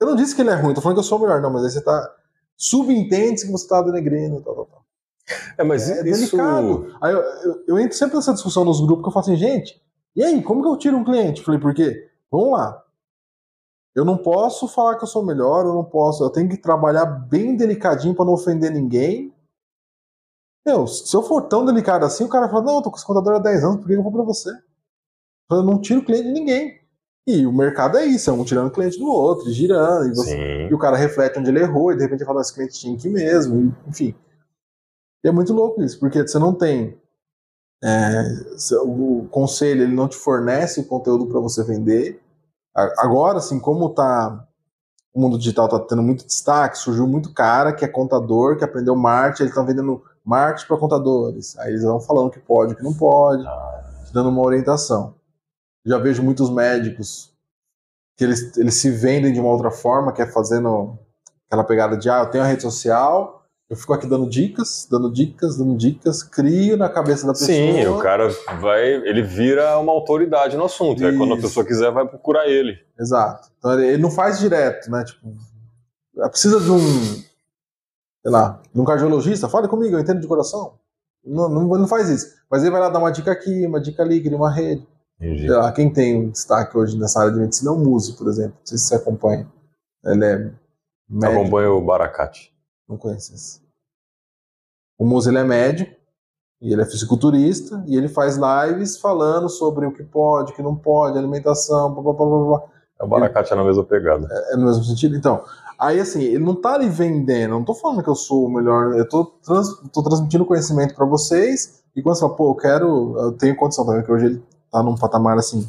[0.00, 1.50] Eu não disse que ele é ruim, tô falando que eu sou o melhor, não,
[1.50, 2.14] mas aí você tá.
[2.56, 4.84] Subentende que você tá denegrindo, tal, tal, tal.
[5.58, 6.36] É, mas é isso...
[6.36, 6.96] delicado.
[7.00, 9.82] Aí eu, eu, eu, entro sempre nessa discussão nos grupos que eu falo assim, gente,
[10.14, 11.42] e aí, como que eu tiro um cliente?
[11.42, 12.10] Falei, por quê?
[12.30, 12.82] Vamos lá.
[13.94, 16.22] Eu não posso falar que eu sou melhor, eu não posso.
[16.22, 19.34] Eu tenho que trabalhar bem delicadinho para não ofender ninguém.
[20.66, 23.06] Meu, se eu for tão delicado assim, o cara fala: Não, eu tô com esse
[23.06, 24.50] contador há 10 anos, por que eu vou para você?
[25.50, 26.80] Eu não tiro cliente de ninguém.
[27.26, 30.72] E o mercado é isso, é um tirando cliente do outro, girando, e, você, e,
[30.72, 33.74] o cara reflete onde ele errou, e de repente fala: Esse cliente tinha aqui mesmo,
[33.88, 34.14] enfim.
[35.24, 36.96] E é muito louco isso, porque você não tem
[37.82, 38.22] é,
[38.84, 42.20] o conselho ele não te fornece o conteúdo para você vender.
[42.74, 44.46] Agora, assim, como tá
[45.14, 48.94] o mundo digital está tendo muito destaque, surgiu muito cara que é contador, que aprendeu
[48.94, 51.58] marketing, eles estão vendendo marketing para contadores.
[51.58, 53.84] Aí eles vão falando que pode, que não pode, ah.
[54.12, 55.14] dando uma orientação.
[55.86, 57.32] Já vejo muitos médicos
[58.16, 60.98] que eles, eles se vendem de uma outra forma, que é fazendo
[61.46, 65.12] aquela pegada de ah, eu tenho a rede social, eu fico aqui dando dicas, dando
[65.12, 67.48] dicas, dando dicas, crio na cabeça da pessoa.
[67.48, 68.28] Sim, o cara
[68.60, 70.98] vai, ele vira uma autoridade no assunto.
[70.98, 71.06] Isso.
[71.06, 72.78] Aí quando a pessoa quiser, vai procurar ele.
[72.98, 73.48] Exato.
[73.58, 75.04] Então ele não faz direto, né?
[75.04, 75.36] Tipo,
[76.30, 80.78] precisa de um, sei lá, de um cardiologista, fale comigo, eu entendo de coração.
[81.24, 82.34] Não, não, não faz isso.
[82.48, 84.86] Mas ele vai lá dar uma dica aqui, uma dica ali, cria uma rede.
[85.20, 85.48] Entendi.
[85.48, 88.54] Lá, quem tem um destaque hoje nessa área de medicina é o Musi, por exemplo.
[88.58, 89.50] Não sei se você acompanha.
[90.04, 90.36] Ele é
[91.08, 91.40] médico.
[91.40, 92.54] Acompanha o Baracate.
[92.88, 93.60] Não conheço esse.
[94.98, 95.94] O Musa ele é médico,
[96.60, 100.62] e ele é fisiculturista, e ele faz lives falando sobre o que pode, o que
[100.62, 102.62] não pode, alimentação, blá, blá, blá, blá.
[102.98, 104.26] É o Baracate é na mesma pegada.
[104.30, 105.16] É, é, no mesmo sentido.
[105.16, 105.44] Então,
[105.78, 108.96] aí assim, ele não tá ali vendendo, não tô falando que eu sou o melhor,
[108.96, 113.18] eu tô, trans, tô transmitindo conhecimento para vocês, e quando você fala, pô, eu quero,
[113.18, 115.68] eu tenho condição também, porque hoje ele tá num patamar assim,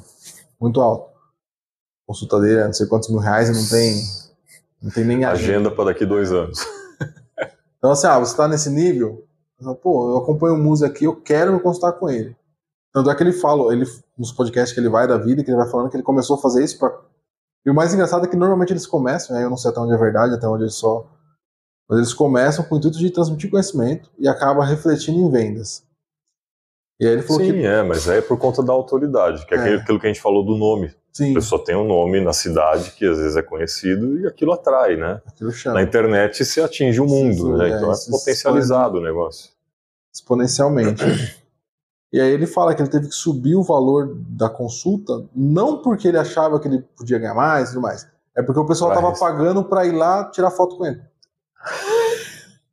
[0.60, 1.12] muito alto.
[2.05, 4.01] Consulta dele é não sei quantos mil reais e não tem,
[4.81, 5.51] não tem nem agenda.
[5.51, 6.60] Agenda para daqui dois anos.
[7.77, 9.23] Então, assim, ah, você está nesse nível,
[9.81, 12.36] pô, eu acompanho o Musa aqui, eu quero me consultar com ele.
[12.91, 13.86] Tanto é que ele fala, ele,
[14.17, 16.41] nos podcasts que ele vai da vida, que ele vai falando que ele começou a
[16.41, 16.99] fazer isso para.
[17.65, 19.93] E o mais engraçado é que normalmente eles começam, né, eu não sei até onde
[19.93, 21.07] é verdade, até onde eles só.
[21.88, 25.87] Mas eles começam com o intuito de transmitir conhecimento e acaba refletindo em vendas.
[26.99, 27.65] E aí ele falou Sim, que...
[27.65, 29.75] é, mas é por conta da autoridade, que é, é.
[29.75, 30.93] aquilo que a gente falou do nome.
[31.13, 31.31] Sim.
[31.31, 34.95] A pessoa tem um nome na cidade que às vezes é conhecido e aquilo atrai,
[34.97, 35.21] né?
[35.25, 35.75] Aquilo chama.
[35.75, 37.69] Na internet se atinge o mundo, Sim, né?
[37.71, 39.51] é, Então é potencializado o negócio.
[40.13, 41.03] exponencialmente.
[42.13, 46.07] e aí ele fala que ele teve que subir o valor da consulta, não porque
[46.07, 48.07] ele achava que ele podia ganhar mais e tudo mais.
[48.36, 49.19] É porque o pessoal Pra tava isso.
[49.19, 51.01] pagando para ir lá tirar foto com ele.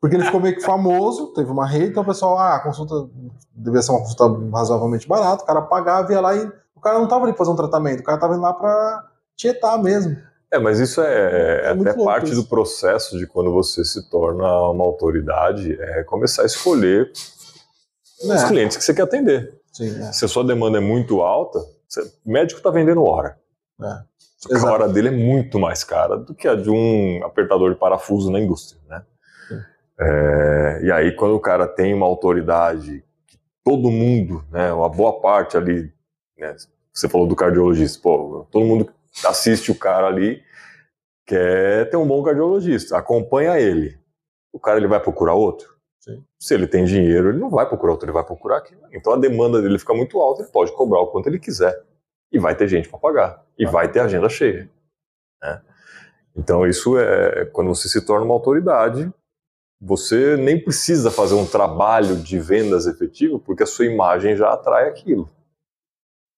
[0.05, 3.09] Porque ele ficou meio que famoso, teve uma rede, então o pessoal, ah, a consulta
[3.55, 6.45] devia ser uma consulta razoavelmente barata, o cara pagava, ia lá e
[6.77, 9.03] o cara não tava ali pra fazer um tratamento, o cara tava indo lá pra
[9.35, 10.15] tietar mesmo.
[10.53, 12.43] É, mas isso é, é É muito até parte isso.
[12.43, 17.11] do processo de quando você se torna uma autoridade, é começar a escolher
[18.23, 19.59] os É, clientes que você quer atender.
[19.73, 20.13] sim, é.
[20.13, 23.39] Se a sua demanda é muito alta, você- o médico está vendendo hora.
[23.83, 23.99] É.
[24.37, 27.73] Só que a hora dele é muito mais cara do que a de um apertador
[27.73, 29.03] de parafuso na indústria, né?
[29.99, 35.21] É, e aí, quando o cara tem uma autoridade que todo mundo, né, uma boa
[35.21, 35.93] parte ali,
[36.37, 36.57] né,
[36.93, 40.43] você falou do cardiologista, pô, todo mundo que assiste o cara ali
[41.27, 43.99] quer ter um bom cardiologista, acompanha ele.
[44.53, 45.75] O cara ele vai procurar outro?
[46.01, 46.23] Sim.
[46.39, 48.83] Se ele tem dinheiro, ele não vai procurar outro, ele vai procurar aquilo.
[48.93, 51.83] Então a demanda dele fica muito alta, ele pode cobrar o quanto ele quiser.
[52.31, 53.43] E vai ter gente para pagar.
[53.59, 54.69] E vai ter agenda cheia.
[55.43, 55.63] né?
[56.37, 59.11] Então isso é quando você se torna uma autoridade,
[59.85, 64.89] você nem precisa fazer um trabalho de vendas efetivo, porque a sua imagem já atrai
[64.89, 65.29] aquilo.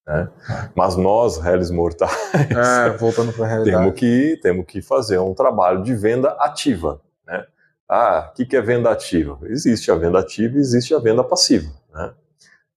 [0.05, 0.29] né?
[0.75, 3.31] Mas nós, réis mortais, É, voltando
[3.63, 7.01] temos que, temos que fazer um trabalho de venda ativa.
[7.25, 7.45] Né?
[7.89, 9.39] Ah, o que, que é venda ativa?
[9.43, 11.71] Existe a venda ativa e existe a venda passiva.
[11.93, 12.13] Né?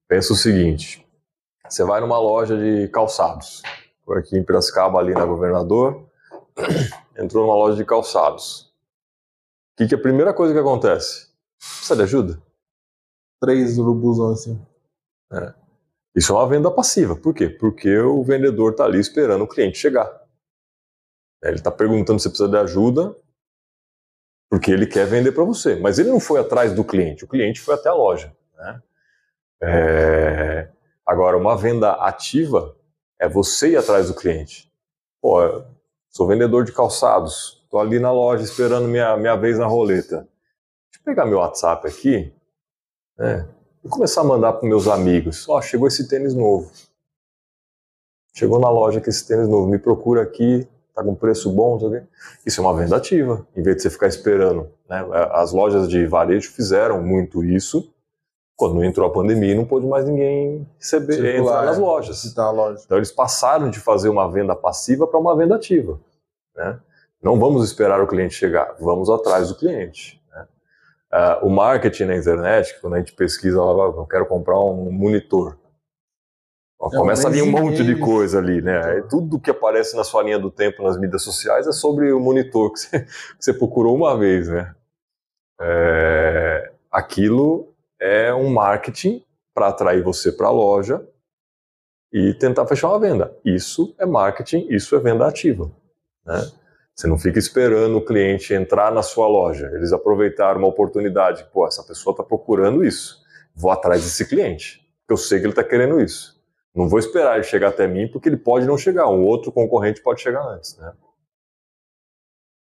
[0.07, 1.05] Pensa o seguinte:
[1.69, 3.63] você vai numa loja de calçados,
[4.05, 6.05] por aqui em Piracicaba, ali na Governador,
[7.19, 8.70] entrou numa loja de calçados.
[9.81, 11.31] O que, que é a primeira coisa que acontece?
[11.59, 12.43] Precisa de ajuda?
[13.41, 14.61] Três urubuzão assim.
[16.15, 17.17] Isso é uma venda passiva.
[17.17, 17.49] Por quê?
[17.49, 20.07] Porque o vendedor está ali esperando o cliente chegar.
[21.43, 23.17] Ele está perguntando se precisa de ajuda,
[24.51, 25.77] porque ele quer vender para você.
[25.77, 28.37] Mas ele não foi atrás do cliente, o cliente foi até a loja.
[28.59, 28.83] né?
[29.63, 30.71] É,
[31.07, 32.77] Agora, uma venda ativa
[33.19, 34.71] é você ir atrás do cliente.
[35.23, 35.41] Pô,
[36.11, 40.17] sou vendedor de calçados, estou ali na loja esperando minha, minha vez na roleta.
[40.17, 42.35] Deixa eu pegar meu WhatsApp aqui,
[43.17, 43.47] né?
[43.85, 45.49] e começar a mandar para meus amigos.
[45.49, 46.69] Ó, chegou esse tênis novo.
[48.35, 49.69] Chegou na loja com esse tênis novo.
[49.69, 52.03] Me procura aqui, tá com preço bom, quê.
[52.45, 54.69] Isso é uma venda ativa, em vez de você ficar esperando.
[54.89, 55.07] Né?
[55.31, 57.89] As lojas de varejo fizeram muito isso.
[58.57, 62.35] Quando entrou a pandemia, não pôde mais ninguém receber, Circular, entrar nas é, lojas.
[62.51, 62.83] loja.
[62.85, 65.99] Então eles passaram de fazer uma venda passiva para uma venda ativa.
[66.57, 66.81] né?
[67.23, 70.21] Não vamos esperar o cliente chegar, vamos atrás do cliente.
[70.31, 70.47] né?
[71.13, 75.59] Ah, o marketing na internet, quando a gente pesquisa, lá, eu quero comprar um monitor.
[76.79, 78.83] Ó, começa a vir um monte de coisa ali, né?
[78.83, 82.19] Aí tudo que aparece na sua linha do tempo nas mídias sociais é sobre o
[82.19, 83.01] monitor que você,
[83.37, 84.75] que você procurou uma vez, né?
[85.61, 91.07] É, aquilo é um marketing para atrair você para a loja
[92.11, 93.37] e tentar fechar uma venda.
[93.45, 95.71] Isso é marketing, isso é venda ativa.
[96.25, 96.51] Né?
[96.97, 99.67] Você não fica esperando o cliente entrar na sua loja.
[99.75, 101.47] Eles aproveitaram uma oportunidade.
[101.53, 103.19] Pô, essa pessoa está procurando isso.
[103.55, 106.39] Vou atrás desse cliente, porque eu sei que ele está querendo isso.
[106.75, 109.09] Não vou esperar ele chegar até mim, porque ele pode não chegar.
[109.09, 110.77] Um outro concorrente pode chegar antes.
[110.79, 110.93] Né?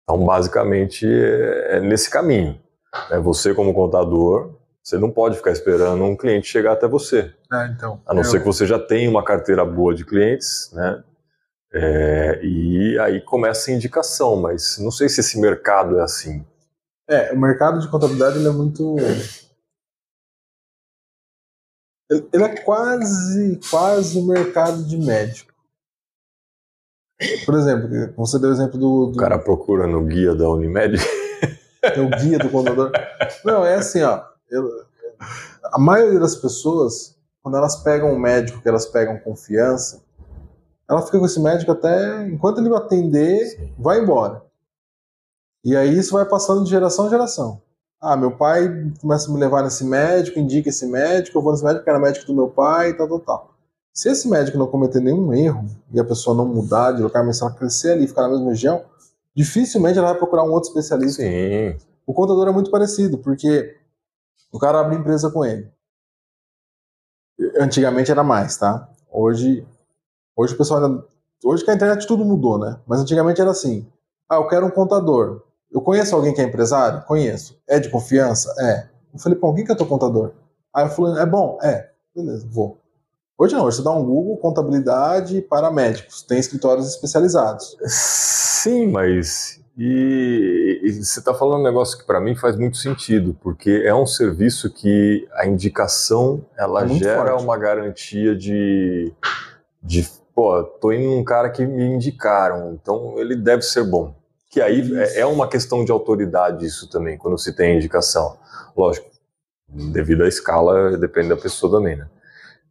[0.05, 2.61] Então, basicamente, é é nesse caminho.
[3.11, 3.19] né?
[3.21, 7.33] Você, como contador, você não pode ficar esperando um cliente chegar até você.
[7.53, 8.01] É, então.
[8.07, 11.03] A não eu- ser que você já tenha uma carteira boa de clientes, né?
[11.73, 16.45] É, e aí começa a indicação, mas não sei se esse mercado é assim.
[17.09, 18.97] É, o mercado de contabilidade ele é muito.
[22.33, 25.53] Ele é quase, quase o mercado de médico.
[27.45, 30.97] Por exemplo, você deu o exemplo do, do O cara procura no guia da Unimed.
[31.83, 32.91] é o guia do contador.
[33.45, 34.25] Não, é assim, ó.
[34.49, 34.89] eu-
[35.63, 40.03] a maioria das pessoas, quando elas pegam um médico que elas pegam confiança,
[40.91, 43.73] ela fica com esse médico até enquanto ele atender, Sim.
[43.79, 44.43] vai embora.
[45.65, 47.63] E aí isso vai passando de geração em geração.
[48.01, 51.65] Ah, meu pai começa a me levar nesse médico, indica esse médico, eu vou nesse
[51.65, 53.55] médico que era médico do meu pai, tal, tal, tal.
[53.93, 57.37] Se esse médico não cometer nenhum erro e a pessoa não mudar de local, mas
[57.37, 58.85] se ela crescer ali e ficar na mesma região,
[59.33, 61.23] dificilmente ela vai procurar um outro especialista.
[61.23, 61.77] Sim.
[62.05, 63.77] O contador é muito parecido, porque
[64.51, 65.71] o cara abre empresa com ele.
[67.61, 68.89] Antigamente era mais, tá?
[69.09, 69.65] Hoje,
[70.41, 71.05] hoje o pessoal ainda,
[71.45, 72.79] hoje que a internet tudo mudou, né?
[72.87, 73.87] Mas antigamente era assim:
[74.29, 75.43] ah, eu quero um contador.
[75.71, 77.03] Eu conheço alguém que é empresário?
[77.07, 77.57] Conheço.
[77.69, 78.53] É de confiança?
[78.59, 78.89] É.
[79.13, 80.33] Eu falei, pô, quem que é teu contador?
[80.75, 81.59] Aí eu falei, é bom?
[81.63, 81.91] É.
[82.15, 82.79] Beleza, vou.
[83.39, 87.77] Hoje não, hoje você dá um Google, contabilidade para médicos, tem escritórios especializados.
[87.87, 93.35] Sim, mas e, e você está falando um negócio que para mim faz muito sentido,
[93.41, 97.45] porque é um serviço que a indicação ela É gera forte.
[97.45, 99.11] uma garantia de,
[99.83, 100.07] de,
[100.41, 104.15] pô, tô indo num cara que me indicaram, então ele deve ser bom.
[104.51, 108.39] Que aí é, é uma questão de autoridade isso também, quando se tem indicação.
[108.75, 109.07] Lógico,
[109.69, 112.09] devido à escala, depende da pessoa também, né?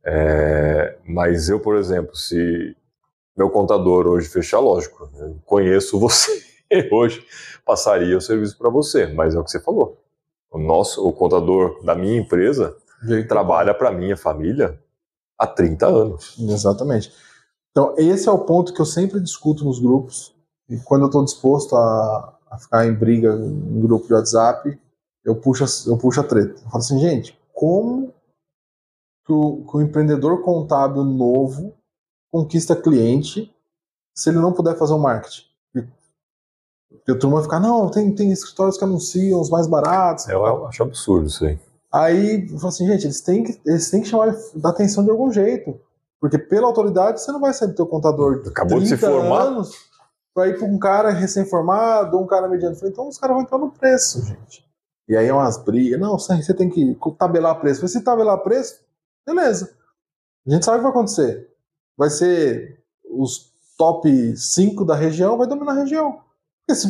[0.03, 2.75] É, mas eu, por exemplo, se
[3.37, 6.41] meu contador hoje fechar, lógico, eu conheço você
[6.91, 7.23] hoje,
[7.63, 10.01] passaria o serviço para você, mas é o que você falou.
[10.49, 14.79] O nosso, o contador da minha empresa Jeito- trabalha para minha família
[15.37, 16.35] há 30 anos.
[16.39, 17.13] Exatamente.
[17.71, 20.35] Então, esse é o ponto que eu sempre discuto nos grupos.
[20.69, 24.79] E quando eu estou disposto a, a ficar em briga em grupo de WhatsApp,
[25.23, 26.53] eu puxo, a- eu puxo a treta.
[26.61, 28.13] Eu falo assim, gente, como
[29.25, 31.73] que o, que o empreendedor contábil novo
[32.31, 33.53] conquista cliente
[34.15, 35.45] se ele não puder fazer o marketing?
[36.91, 40.27] Porque a turma vai ficar, não, tem, tem escritórios que anunciam os mais baratos.
[40.27, 41.59] Eu acho absurdo isso aí.
[41.91, 45.11] Aí eu falo assim, gente, eles têm que, eles têm que chamar da atenção de
[45.11, 45.79] algum jeito.
[46.19, 49.41] Porque pela autoridade você não vai sair do teu contador Acabou de se 30 formar.
[49.43, 49.71] anos
[50.33, 52.75] pra ir pra um cara recém-formado ou um cara mediano.
[52.75, 54.65] Falei, então os caras vão entrar no preço, gente.
[55.07, 55.99] E aí é umas brigas.
[55.99, 57.79] Não, você tem que tabelar preço.
[57.81, 58.79] Falei, se tabelar preço,
[59.25, 59.73] beleza.
[60.45, 61.49] A gente sabe o que vai acontecer.
[61.97, 66.21] Vai ser os top 5 da região, vai dominar a região.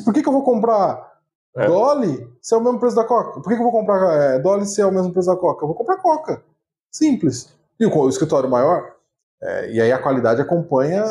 [0.03, 1.17] Por que, que eu vou comprar
[1.55, 1.65] É.
[1.67, 3.39] Dolly se é o mesmo preço da Coca?
[3.39, 5.63] Por que, que eu vou comprar é, Dolly se é o mesmo preço da Coca?
[5.63, 6.43] Eu vou comprar Coca.
[6.91, 7.53] Simples.
[7.79, 8.95] E o, o escritório maior?
[9.41, 11.03] É, e aí a qualidade acompanha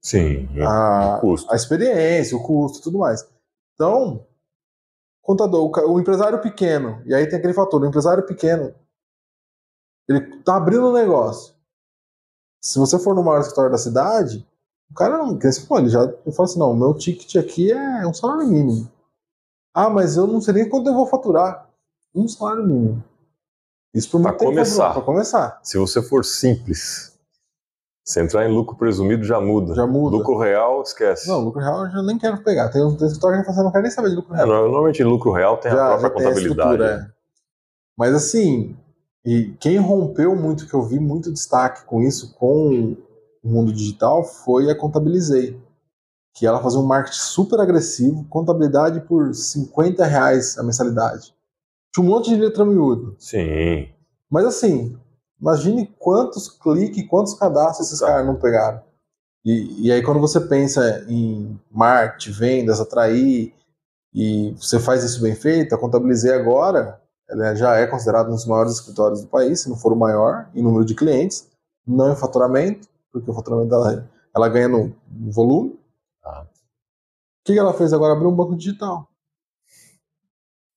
[0.00, 1.50] Sim, a, custo.
[1.52, 3.26] a experiência, o custo e tudo mais.
[3.74, 4.26] Então,
[5.22, 8.74] contador, o, o empresário pequeno, e aí tem aquele fator, o empresário pequeno,
[10.08, 11.54] ele tá abrindo um negócio.
[12.62, 14.46] Se você for no maior escritório da cidade,
[14.90, 17.72] o cara não quer se ele já ele fala assim, não, o meu ticket aqui
[17.72, 18.90] é um salário mínimo.
[19.74, 21.68] Ah, mas eu não sei nem quanto eu vou faturar.
[22.14, 23.04] Um salário mínimo.
[23.92, 24.92] Isso por Pra tempo começar.
[24.92, 25.60] Para começar.
[25.62, 27.15] Se você for simples,
[28.06, 29.74] se entrar em lucro presumido já muda.
[29.74, 30.16] Já muda.
[30.16, 31.26] Lucro real, esquece.
[31.28, 32.68] Não, lucro real eu já nem quero pegar.
[32.68, 34.48] Tem um tem escritório que fala assim, não quero nem saber de lucro É, real.
[34.48, 36.50] normalmente lucro real tem a própria a contabilidade.
[36.52, 37.16] estrutura, é.
[37.98, 38.76] Mas assim,
[39.24, 42.96] e quem rompeu muito, que eu vi muito destaque com isso, com
[43.42, 45.60] o mundo digital, foi a Contabilizei.
[46.32, 51.34] Que ela fazia um marketing super agressivo, contabilidade por 50 reais a mensalidade.
[51.92, 53.16] Tinha um monte de letra miúdo.
[53.18, 53.88] Sim.
[54.30, 54.96] Mas assim,
[55.40, 58.06] imagine quantos cliques, quantos cadastros esses Tá.
[58.06, 58.82] caras não pegaram.
[59.44, 63.54] E, e aí quando você pensa em marketing, vendas, atrair,
[64.12, 68.46] e você faz isso bem feito, a Contabilizei agora, ela já é considerada um dos
[68.46, 71.48] maiores escritórios do país, se não for o maior, em número de clientes,
[71.86, 75.78] não em faturamento, porque o faturamento dela, ela ganha no, no volume.
[76.24, 76.42] Ah.
[76.42, 76.46] O
[77.44, 78.14] que, que ela fez agora?
[78.14, 79.08] Abriu um banco digital.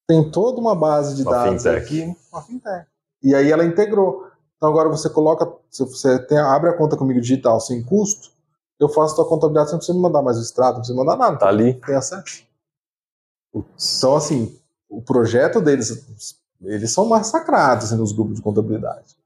[0.07, 1.83] Tem toda uma base de Uma dados fintech.
[1.83, 2.87] aqui, uma fintech.
[3.23, 4.28] E aí ela integrou.
[4.59, 8.29] Então agora você coloca, se você tem, abre a conta comigo digital sem custo,
[8.77, 10.99] eu faço a tua contabilidade, você não precisa me mandar mais o extrato, não precisa
[10.99, 11.37] me mandar nada.
[11.37, 11.75] Tá ali.
[11.75, 12.43] Tem acesso.
[13.55, 19.17] Então, assim, o projeto deles, eles são massacrados assim, nos grupos de contabilidade.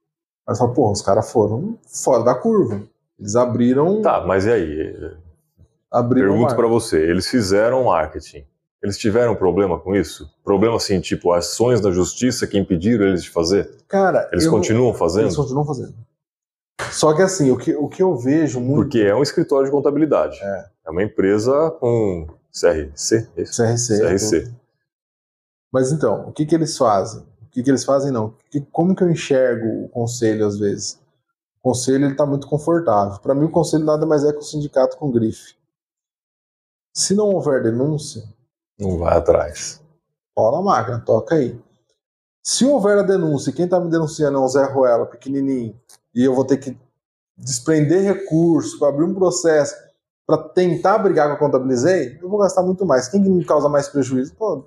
[0.45, 2.83] Mas fala, porra, os caras foram fora da curva.
[3.17, 4.03] Eles abriram.
[4.03, 5.17] Tá, mas e aí?
[5.91, 6.67] abriram Pergunto mar.
[6.67, 6.97] você.
[7.09, 8.45] Eles fizeram marketing.
[8.83, 10.29] Eles tiveram problema com isso?
[10.43, 13.77] Problema assim, tipo, ações da justiça que impediram eles de fazer?
[13.87, 15.23] Cara, Eles continuam fazendo?
[15.23, 15.95] Eles continuam fazendo.
[16.91, 18.81] Só que assim, o que, o que eu vejo muito.
[18.83, 20.37] Porque é um escritório de contabilidade.
[20.41, 20.65] É.
[20.85, 23.29] É uma empresa com CRC?
[23.37, 23.63] Isso.
[23.63, 23.99] CRC.
[23.99, 24.41] CRC.
[24.41, 24.55] tudo.
[25.71, 27.21] Mas então, o que, que eles fazem?
[27.41, 28.35] O que, que eles fazem não?
[28.51, 30.99] Que- como que eu enxergo o conselho às vezes?
[31.59, 33.17] O conselho ele tá muito confortável.
[33.19, 35.55] Para mim o conselho nada mais é que o sindicato com grife.
[36.93, 38.23] Se não houver denúncia,
[38.83, 39.81] Não vai atrás.
[40.37, 41.59] Rola a máquina, toca aí.
[42.45, 45.79] Se houver a denúncia quem está me denunciando é um Zé Ruela pequenininho
[46.13, 46.77] e eu vou ter que
[47.37, 49.73] desprender recurso para abrir um processo
[50.27, 53.07] para tentar brigar com a contabilizei, eu vou gastar muito mais.
[53.07, 54.33] Quem que me causa mais prejuízo?
[54.35, 54.65] Pô,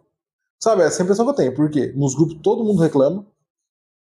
[0.62, 1.54] sabe, essa é a impressão que eu tenho.
[1.54, 1.92] Por quê?
[1.96, 3.26] Nos grupos todo mundo reclama,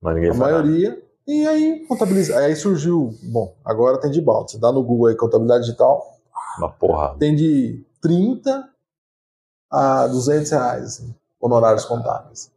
[0.01, 0.51] Mas ninguém a nada.
[0.51, 2.37] maioria, e aí contabiliza.
[2.39, 4.51] Aí surgiu, bom, agora tem de balde.
[4.53, 6.17] Você dá no Google aí contabilidade digital,
[6.57, 7.19] Uma porrada.
[7.19, 8.67] tem de 30
[9.73, 12.51] a 200 reais, assim, honorários contábeis.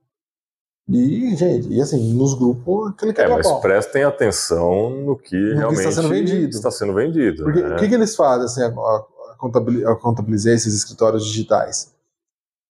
[0.88, 3.60] E, gente, e assim, nos grupos, aquele que É, é mas pau.
[3.60, 6.50] prestem atenção no que que realmente está sendo vendido.
[6.56, 7.74] está sendo vendido, Porque né?
[7.74, 11.92] o que, que eles fazem, assim, a, a, a contabilizar esses escritórios digitais?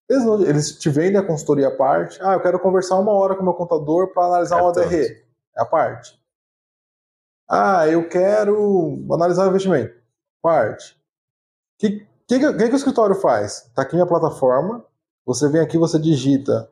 [0.08, 2.18] Eles, não- eles te vendem a consultoria à parte.
[2.22, 4.66] Ah, eu quero conversar uma hora com o meu contador para analisar É um.
[4.66, 4.94] ODR.
[4.94, 6.18] É a parte.
[7.48, 9.94] Ah, eu quero analisar o investimento.
[10.42, 10.94] Parte.
[10.94, 13.66] O que, que, que, que o escritório faz?
[13.68, 14.84] Está aqui minha plataforma.
[15.24, 16.68] Você vem aqui, você digita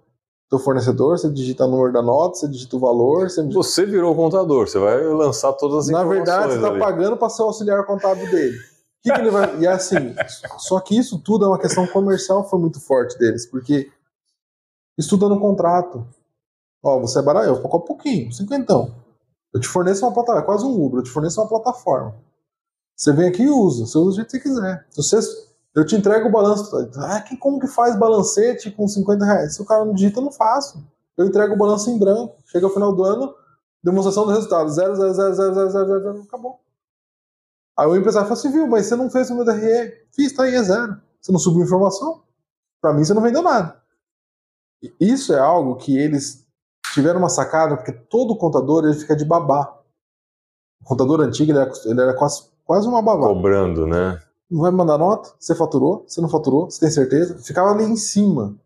[0.49, 3.29] teu fornecedor, você digita o número da nota, você digita o valor.
[3.29, 3.63] Você, digita...
[3.63, 6.27] você virou o contador, você vai lançar todas as Na informações.
[6.27, 8.57] verdade, você está pagando para ser o auxiliar contábil dele.
[9.03, 9.61] Que que ele vai...
[9.61, 10.15] E é assim,
[10.59, 13.91] só que isso tudo é uma questão comercial foi muito forte deles, porque
[14.99, 16.07] estuda no contrato.
[16.83, 18.95] Ó, você é barato, eu vou um pouquinho, cinquentão.
[19.53, 22.15] Eu te forneço uma plataforma, é quase um Uber, eu te forneço uma plataforma.
[22.97, 24.87] Você vem aqui e usa, você usa do jeito que você quiser.
[24.95, 25.19] Você,
[25.75, 26.71] eu te entrego o balanço.
[26.99, 29.55] Ah, como que faz balancete com 50 reais?
[29.57, 30.85] Se o cara não digita, eu não faço.
[31.17, 32.37] Eu entrego o balanço em branco.
[32.47, 33.35] Chega ao final do ano,
[33.83, 34.69] demonstração do resultado.
[34.69, 36.61] 0, 0, 0, 0, 0, 0, 0, 0, acabou.
[37.77, 40.07] Aí o empresário fala assim, viu, mas você não fez o meu DRE.
[40.15, 40.97] Fiz, tá aí, é zero.
[41.21, 42.23] Você não subiu informação.
[42.81, 43.83] Para mim, você não vendeu nada.
[45.01, 46.47] Isso é algo que eles
[46.93, 49.77] tiveram uma sacada, porque todo contador ele fica de babá.
[50.83, 53.27] O contador antigo ele era, ele era quase, quase uma babá.
[53.27, 54.24] Cobrando, né?
[54.51, 55.33] Não vai mandar nota?
[55.39, 56.05] Você faturou?
[56.07, 56.71] Você não faturou?
[56.71, 57.39] Você tem certeza?
[57.39, 58.57] Ficava ali em cima.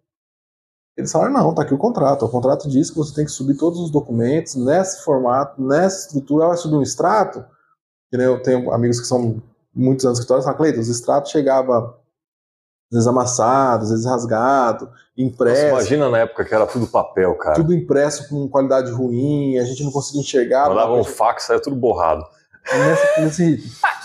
[0.97, 2.25] Eles falaram, não, tá aqui o contrato.
[2.25, 6.49] O contrato diz que você tem que subir todos os documentos nesse formato, nessa estrutura.
[6.49, 7.45] Vai subir um extrato?
[8.11, 9.41] Eu tenho amigos que são
[9.75, 11.95] muitos anos de escritório, falam, Cleiton, os extratos chegavam
[12.91, 15.63] às vezes amassado, às vezes rasgado, impresso.
[15.63, 17.55] Nossa, imagina na época que era tudo papel, cara.
[17.55, 20.69] Tudo impresso com qualidade ruim, a gente não conseguia enxergar.
[20.69, 22.25] Mandava um fax, saia tudo borrado.
[22.73, 23.71] Nesse, nesse ritmo.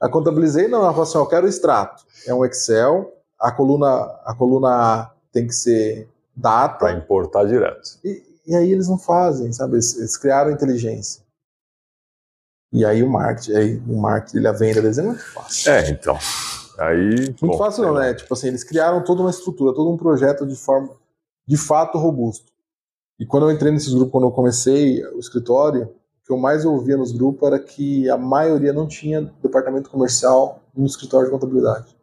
[0.00, 2.04] A contabilizei, não, ela falou assim, eu quero o extrato.
[2.26, 3.88] É um Excel, a coluna,
[4.24, 6.78] a coluna tem que ser data.
[6.78, 7.98] Para importar direto.
[8.02, 9.74] E, e, aí eles não fazem, sabe?
[9.74, 11.22] Eles, eles criaram inteligência.
[12.72, 15.70] E aí o marketing, aí o marketing, a venda deles é muito fácil.
[15.70, 16.18] É, então.
[16.78, 18.14] Aí, Muito bom, fácil não, né?
[18.14, 20.96] Tipo assim, eles criaram toda uma estrutura, todo um projeto de forma,
[21.46, 22.50] de fato, robusto.
[23.18, 25.94] E quando eu entrei nesses grupos, quando eu comecei o escritório,
[26.30, 30.86] que eu mais ouvia nos grupos era que a maioria não tinha departamento comercial no
[30.86, 31.96] escritório de contabilidade.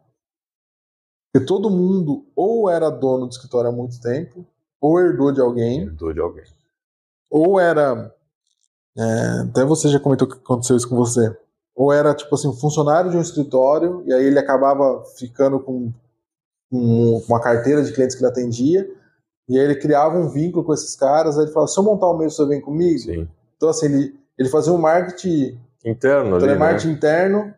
[1.32, 4.44] Porque todo mundo ou era dono do escritório há muito tempo,
[4.80, 5.84] ou herdou de alguém.
[5.84, 6.44] Herdou de alguém.
[7.30, 8.14] Ou era.
[8.96, 11.34] É, até você já comentou que aconteceu isso com você
[11.78, 15.92] ou era tipo assim, funcionário de um escritório, e aí ele acabava ficando com,
[16.68, 18.84] com uma carteira de clientes que ele atendia,
[19.48, 22.08] e aí ele criava um vínculo com esses caras, aí ele falava, se eu montar
[22.08, 22.98] o meu, você vem comigo?
[22.98, 23.28] Sim.
[23.58, 26.94] Então assim, ele, ele fazia um marketing interno ali, marketing né?
[26.94, 27.54] interno,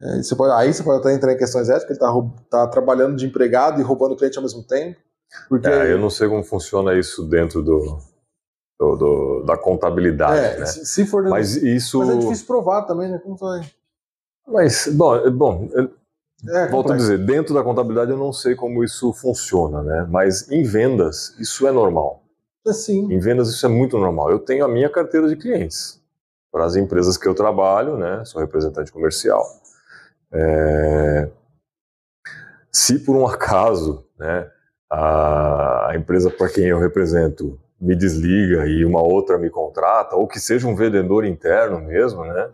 [0.00, 3.16] é, você pode, aí você pode até entrar em questões éticas, ele está tá trabalhando
[3.16, 5.00] de empregado e roubando cliente ao mesmo tempo.
[5.48, 5.66] Porque...
[5.66, 7.98] É, eu não sei como funciona isso dentro do,
[8.78, 10.38] do, do, da contabilidade.
[10.38, 10.66] É, né?
[10.66, 13.18] se for mas isso mas é difícil provar também, né?
[13.18, 13.60] Como vai?
[14.46, 15.68] Mas bom, é, bom,
[16.48, 20.06] é, volto a dizer, dentro da contabilidade eu não sei como isso funciona, né?
[20.08, 22.22] Mas em vendas isso é normal.
[22.66, 23.12] É sim.
[23.12, 24.30] Em vendas isso é muito normal.
[24.30, 26.02] Eu tenho a minha carteira de clientes
[26.50, 28.24] para as empresas que eu trabalho, né?
[28.24, 29.44] Sou representante comercial.
[30.32, 31.28] É...
[32.72, 34.50] Se por um acaso, né?
[34.90, 40.40] A empresa para quem eu represento me desliga e uma outra me contrata, ou que
[40.40, 42.50] seja um vendedor interno mesmo, né?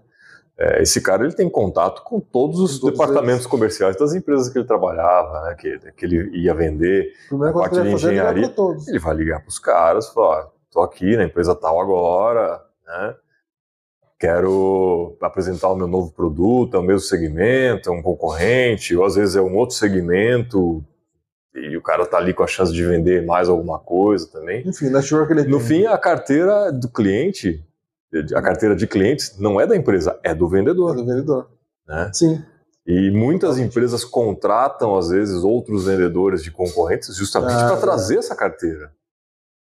[0.64, 3.46] É, esse cara ele tem contato com todos os todos departamentos eles.
[3.48, 5.56] comerciais das empresas que ele trabalhava, né?
[5.58, 8.54] Que, que ele ia vender, a parte de engenharia.
[8.86, 13.14] Ele vai ligar para os caras, falar: "Estou aqui na empresa tal agora, né?
[14.20, 19.16] Quero apresentar o meu novo produto, é o mesmo segmento, é um concorrente, ou às
[19.16, 20.84] vezes é um outro segmento,
[21.52, 24.62] e o cara tá ali com a chance de vender mais alguma coisa também.
[24.64, 25.66] Enfim, network ele No tem.
[25.66, 27.64] fim, a carteira do cliente,
[28.34, 30.92] a carteira de clientes, não é da empresa, é do vendedor.
[30.92, 31.50] É do vendedor.
[31.86, 32.10] Né?
[32.12, 32.44] Sim.
[32.86, 38.18] E muitas empresas contratam, às vezes, outros vendedores de concorrentes justamente ah, para trazer é.
[38.18, 38.92] essa carteira.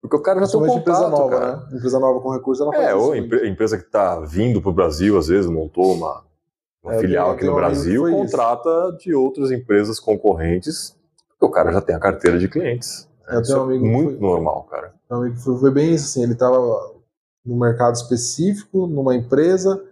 [0.01, 1.55] Porque o cara já tem um contato, empresa nova, cara.
[1.55, 1.77] Né?
[1.77, 5.17] Empresa nova com recurso, ela É, ou a empresa que está vindo para o Brasil,
[5.17, 6.23] às vezes, montou uma,
[6.83, 8.97] uma é, filial aqui no Brasil, contrata isso.
[8.99, 10.95] de outras empresas concorrentes
[11.45, 13.07] o cara já tem a carteira de clientes.
[13.27, 14.93] Eu tenho um é amigo muito foi, normal, cara.
[15.09, 16.57] Um amigo foi, foi bem isso, assim, ele estava
[17.45, 19.83] no mercado específico, numa empresa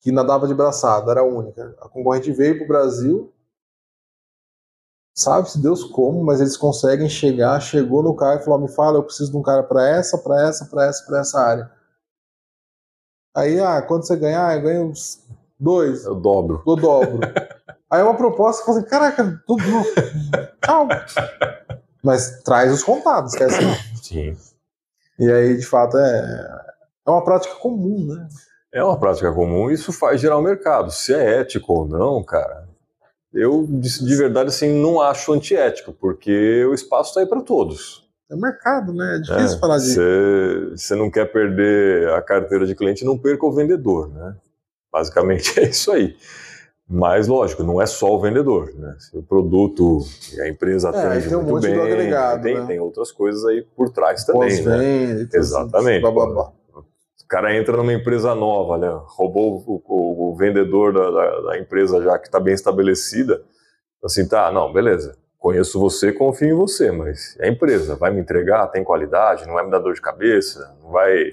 [0.00, 1.74] que nadava de braçada, era a única.
[1.80, 3.32] A concorrente veio para o Brasil,
[5.14, 9.04] sabe-se Deus como, mas eles conseguem chegar, chegou no cara e falou, me fala, eu
[9.04, 11.70] preciso de um cara para essa, para essa, para essa, para essa área.
[13.34, 14.92] Aí, ah, quando você ganhar, eu ganho
[15.58, 16.04] dois.
[16.04, 16.62] Eu dobro.
[16.66, 17.20] Eu dobro.
[17.90, 19.62] Aí é uma proposta, você fala assim, caraca, tudo.
[20.64, 20.88] Tchau.
[22.02, 23.96] Mas traz os contados, quer dizer.
[24.02, 24.51] Sim.
[25.18, 26.62] E aí, de fato, é,
[27.06, 28.28] é uma prática comum, né?
[28.72, 30.90] É uma prática comum e isso faz gerar o mercado.
[30.90, 32.66] Se é ético ou não, cara,
[33.32, 38.02] eu de, de verdade assim não acho antiético, porque o espaço está aí para todos.
[38.30, 39.16] É mercado, né?
[39.16, 39.94] É difícil é, falar de.
[40.74, 44.34] Você não quer perder a carteira de cliente, não perca o vendedor, né?
[44.90, 46.16] Basicamente é isso aí.
[46.94, 48.94] Mas, lógico, não é só o vendedor, né?
[48.98, 50.00] Se o produto
[50.34, 52.66] e a empresa é, atende tem um muito bem, agregado, tem, né?
[52.66, 55.26] tem outras coisas aí por trás também, né?
[55.32, 56.02] Exatamente.
[56.02, 56.52] Blá, blá, blá.
[56.74, 58.90] O cara entra numa empresa nova, né?
[59.06, 63.42] roubou o, o, o vendedor da, da, da, empresa já que está bem estabelecida,
[64.04, 68.20] assim, tá, não, beleza, conheço você, confio em você, mas é a empresa, vai me
[68.20, 71.32] entregar, tem qualidade, não vai me dar dor de cabeça, não vai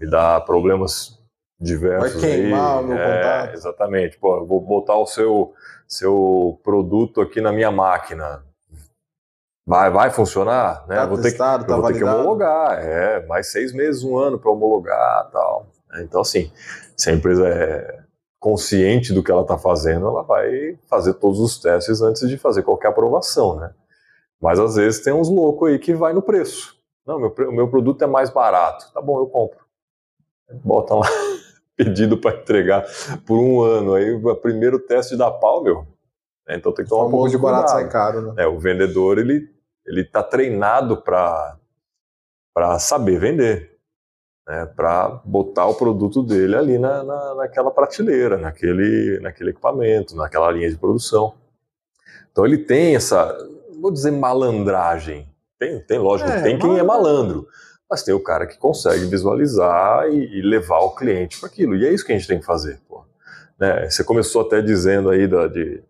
[0.00, 1.16] me dar problemas
[1.60, 2.84] diversos vai queimar aí.
[2.84, 3.54] o meu é, contato.
[3.54, 5.54] Exatamente, pô, vou botar o seu,
[5.88, 8.42] seu produto aqui na minha máquina,
[9.68, 10.94] Vai, vai funcionar, né?
[10.94, 14.38] Tá vou testado, ter, tá vou ter que homologar, é, mais seis meses, um ano
[14.38, 15.66] para homologar tal.
[15.98, 16.52] Então, assim,
[16.96, 18.04] se a empresa é
[18.38, 22.62] consciente do que ela está fazendo, ela vai fazer todos os testes antes de fazer
[22.62, 23.74] qualquer aprovação, né?
[24.40, 26.76] Mas às vezes tem uns loucos aí que vai no preço.
[27.04, 28.92] Não, meu, o meu produto é mais barato.
[28.92, 29.58] Tá bom, eu compro.
[30.62, 31.06] Bota lá
[31.76, 32.84] pedido para entregar
[33.26, 33.94] por um ano.
[33.94, 35.86] Aí o primeiro teste da pau, meu.
[36.46, 36.56] Né?
[36.56, 38.44] Então tem que tomar um pouco de barato sai caro, né?
[38.44, 39.54] É, o vendedor ele
[39.84, 41.56] ele está treinado para
[42.52, 43.76] para saber vender,
[44.48, 50.50] né, para botar o produto dele ali na, na, naquela prateleira, naquele, naquele equipamento, naquela
[50.50, 51.34] linha de produção.
[52.32, 53.36] Então ele tem essa,
[53.78, 57.46] vou dizer malandragem, tem, tem lógico, é, tem quem é malandro,
[57.90, 61.86] mas tem o cara que consegue visualizar e, e levar o cliente para aquilo, e
[61.86, 62.80] é isso que a gente tem que fazer.
[63.58, 65.82] Né, você começou até dizendo aí da, de,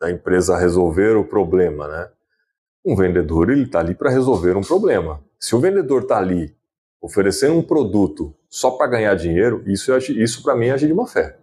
[0.00, 2.10] da empresa resolver o problema, né?
[2.84, 5.22] Um vendedor ele está ali para resolver um problema.
[5.38, 6.56] Se o vendedor está ali
[7.02, 11.06] oferecendo um produto só para ganhar dinheiro, isso, isso para mim é agir de má
[11.06, 11.38] fé.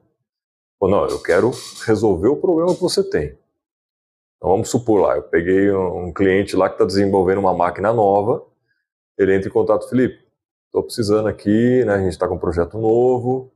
[0.79, 1.51] Ou não, eu quero
[1.85, 3.37] resolver o problema que você tem.
[4.37, 8.43] Então vamos supor lá, eu peguei um cliente lá que está desenvolvendo uma máquina nova,
[9.17, 10.23] ele entra em contato, Felipe,
[10.65, 13.51] estou precisando aqui, né, a gente está com um projeto novo,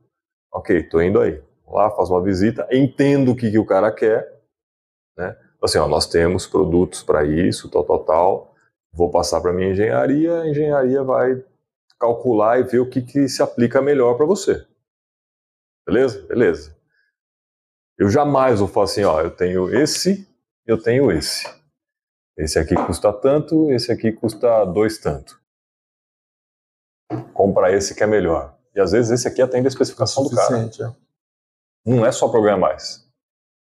[0.52, 1.42] ok, estou indo aí.
[1.66, 4.40] Lá, faço uma visita, entendo o que, que o cara quer,
[5.16, 5.36] né?
[5.62, 8.54] assim, ó, nós temos produtos para isso, tal, tal, tal,
[8.92, 11.42] vou passar para minha engenharia, a engenharia vai
[11.98, 14.66] calcular e ver o que, que se aplica melhor para você.
[15.86, 16.26] Beleza?
[16.26, 16.76] Beleza.
[17.96, 20.28] Eu jamais vou falar assim, ó, eu tenho esse,
[20.66, 21.48] eu tenho esse.
[22.36, 25.41] Esse aqui custa tanto, esse aqui custa dois tanto.
[27.32, 28.56] Compra esse que é melhor.
[28.74, 30.56] E às vezes esse aqui atende a especificação do cara.
[30.58, 30.90] É.
[31.84, 33.06] Não é só programar mais.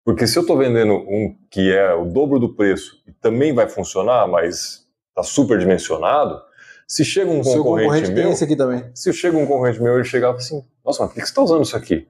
[0.04, 3.68] Porque se eu estou vendendo um que é o dobro do preço e também vai
[3.68, 6.42] funcionar, mas está superdimensionado,
[6.86, 8.90] se chega um concorrente, concorrente, meu, esse aqui também.
[8.94, 11.62] se chega um concorrente meu e chegava assim, nossa, mas por que você está usando
[11.62, 12.08] isso aqui?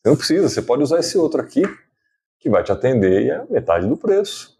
[0.00, 1.62] Você não precisa, você pode usar esse outro aqui
[2.38, 4.58] que vai te atender e é metade do preço.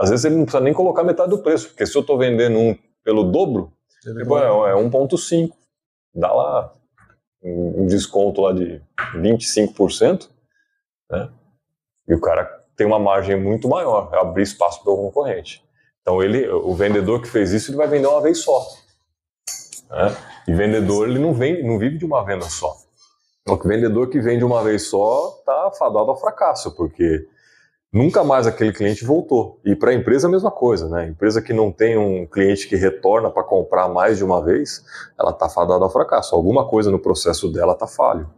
[0.00, 2.58] Às vezes ele não precisa nem colocar metade do preço, porque se eu estou vendendo
[2.58, 3.72] um pelo dobro,
[4.14, 5.52] tipo, é, é 1.5,
[6.14, 6.74] dá lá
[7.42, 8.82] um desconto lá de
[9.14, 10.28] 25%,
[11.10, 11.30] né?
[12.08, 12.44] E o cara
[12.76, 15.64] tem uma margem muito maior, é abrir espaço para o concorrente.
[16.00, 18.66] Então ele, o vendedor que fez isso, ele vai vender uma vez só.
[19.90, 20.16] Né?
[20.46, 22.74] E vendedor ele não, vem, não vive de uma venda só.
[23.46, 27.26] O vendedor que vende uma vez só está fadado ao fracasso, porque
[27.92, 29.60] nunca mais aquele cliente voltou.
[29.64, 31.08] E para a empresa a mesma coisa, né?
[31.08, 34.84] Empresa que não tem um cliente que retorna para comprar mais de uma vez,
[35.18, 36.34] ela está fadada ao fracasso.
[36.34, 38.30] Alguma coisa no processo dela está falho.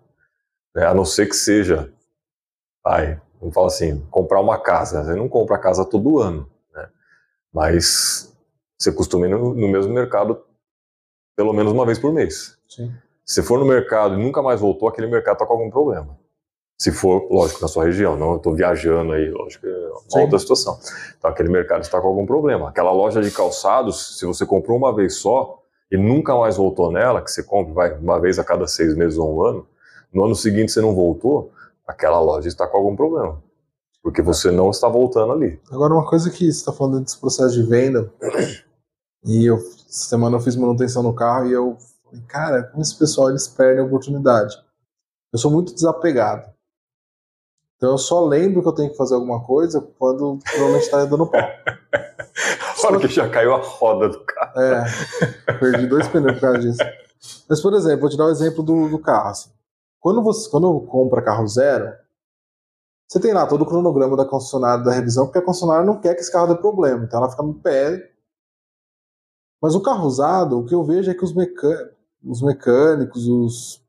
[0.74, 0.86] Né?
[0.86, 1.92] A não ser que seja,
[2.84, 5.04] ai, vamos falar assim, comprar uma casa.
[5.04, 6.88] Você não compra a casa todo ano, né?
[7.52, 8.36] mas
[8.78, 10.42] você costuma ir no, no, mesmo mercado
[11.36, 12.58] pelo menos uma vez por mês.
[12.68, 12.92] Sim.
[13.24, 16.19] Se for no mercado e nunca mais voltou, aquele mercado está com algum problema.
[16.80, 20.20] Se for, lógico, na sua região, não estou viajando aí, lógico, é uma Sim.
[20.22, 20.78] outra situação.
[21.18, 22.70] Então aquele mercado está com algum problema.
[22.70, 25.62] Aquela loja de calçados, se você comprou uma vez só
[25.92, 29.18] e nunca mais voltou nela, que você compra vai, uma vez a cada seis meses
[29.18, 29.66] ou um ano,
[30.10, 31.52] no ano seguinte você não voltou,
[31.86, 33.42] aquela loja está com algum problema.
[34.02, 35.60] Porque você não está voltando ali.
[35.70, 38.10] Agora, uma coisa que você está falando desse processo de venda,
[39.22, 41.76] e eu, essa semana eu fiz manutenção no carro e eu
[42.06, 44.56] falei, cara, como esse pessoal eles perdem a oportunidade.
[45.30, 46.58] Eu sou muito desapegado.
[47.80, 51.26] Então eu só lembro que eu tenho que fazer alguma coisa quando provavelmente está dando
[51.26, 51.40] pau.
[52.76, 54.60] Fora que já caiu a roda do carro.
[54.60, 54.84] É,
[55.58, 56.78] perdi dois pneus por causa disso.
[57.48, 59.30] Mas, por exemplo, vou te dar o um exemplo do, do carro.
[59.30, 59.48] Assim.
[59.98, 61.90] Quando você quando compra carro zero,
[63.08, 66.14] você tem lá todo o cronograma da concessionária da revisão, porque a concessionária não quer
[66.14, 68.12] que esse carro dê problema, então ela fica no pé.
[69.60, 73.79] Mas o carro usado, o que eu vejo é que os, mecânicos, os mecânicos, os,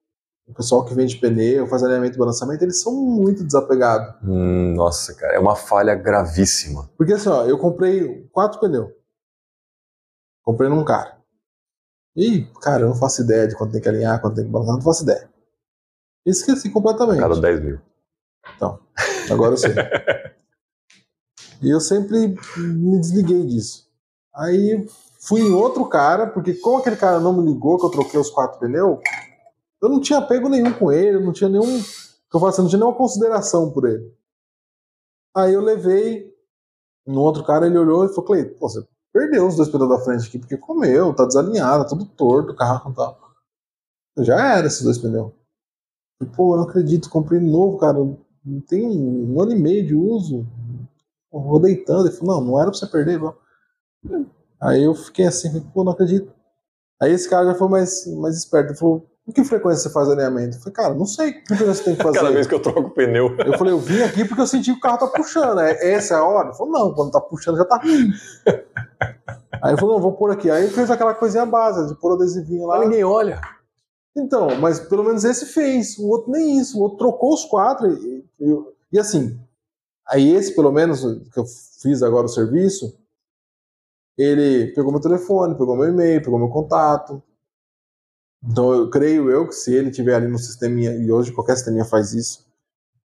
[0.52, 4.16] o pessoal que vende pneu, faz alinhamento e balançamento, eles são muito desapegados.
[4.22, 6.90] Hum, nossa, cara, é uma falha gravíssima.
[6.98, 8.92] Porque assim, ó, eu comprei quatro pneus.
[10.44, 11.18] Comprei num cara.
[12.16, 14.76] E, cara, eu não faço ideia de quanto tem que alinhar, quanto tem que balançar,
[14.76, 15.30] não faço ideia.
[16.26, 17.20] Esqueci completamente.
[17.20, 17.80] Cada 10 mil.
[18.56, 18.78] Então,
[19.32, 19.74] agora eu sei.
[21.62, 23.90] e eu sempre me desliguei disso.
[24.36, 24.86] Aí
[25.18, 28.30] fui em outro cara, porque como aquele cara não me ligou que eu troquei os
[28.30, 29.00] quatro pneus,
[29.82, 31.78] eu não tinha apego nenhum com ele, não tinha nenhum.
[31.78, 34.14] Eu falo assim, não tinha nenhuma consideração por ele.
[35.36, 36.32] Aí eu levei
[37.06, 40.28] no outro cara, ele olhou e falou, Cleiton, você perdeu os dois pneus da frente
[40.28, 43.20] aqui, porque comeu, tá desalinhado, tá tudo torto o carro tal.
[44.20, 45.32] Já era esses dois pneus.
[46.22, 47.98] E, Pô, eu não acredito, comprei novo, cara.
[48.68, 50.46] Tem um, ano e meio de uso.
[51.32, 52.08] Vou deitando.
[52.08, 53.36] Ele falou, não, não era pra você perder, não.
[54.60, 56.32] Aí eu fiquei assim, pô, não acredito.
[57.02, 58.72] Aí esse cara já foi mais, mais esperto.
[58.72, 60.58] Ele falou, com que frequência você faz alinhamento?
[60.58, 62.20] Eu falei, cara, não sei que frequência você tem que fazer.
[62.20, 63.36] Cada vez que eu troco o pneu.
[63.38, 65.60] Eu falei, eu vim aqui porque eu senti que o carro tá puxando.
[65.60, 66.50] É, essa é a hora?
[66.50, 68.12] Ele falou, não, quando tá puxando já tá ruim.
[69.62, 70.50] Aí ele falou, não, vou pôr aqui.
[70.50, 72.80] Aí fez aquela coisinha básica de pôr o adesivinho lá.
[72.80, 73.40] Mas ninguém olha.
[74.18, 77.88] Então, mas pelo menos esse fez, o outro nem isso, o outro trocou os quatro.
[77.88, 78.64] E, e,
[78.94, 79.40] e assim,
[80.08, 81.02] aí esse, pelo menos,
[81.32, 81.46] que eu
[81.82, 82.98] fiz agora o serviço,
[84.18, 87.22] ele pegou meu telefone, pegou meu e-mail, pegou meu contato.
[88.44, 91.86] Então eu creio eu que se ele tiver ali no sisteminha, e hoje qualquer sisteminha
[91.86, 92.46] faz isso,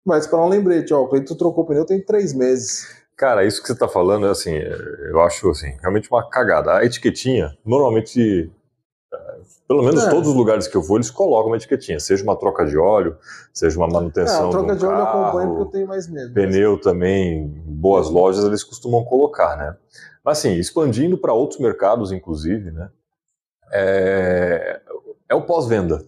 [0.06, 2.88] vai esperar um lembrete, ó, o Cleiton trocou o pneu tem três meses.
[3.16, 6.74] Cara, isso que você está falando é assim, eu acho assim, realmente uma cagada.
[6.78, 8.50] A etiquetinha, normalmente,
[9.14, 10.10] eh, pelo menos É.
[10.10, 13.18] todos os lugares que eu vou, eles colocam uma etiquetinha, seja uma troca de óleo,
[13.54, 15.66] seja uma É, manutenção a troca de de um óleo eu carro, acompanho porque eu
[15.72, 16.34] tenho mais medo.
[16.34, 19.76] pneu também, em boas lojas eles costumam colocar, né?
[20.24, 22.90] Mas assim, expandindo para outros mercados, inclusive, né?
[23.72, 24.82] É,
[25.30, 26.04] é o pós-venda.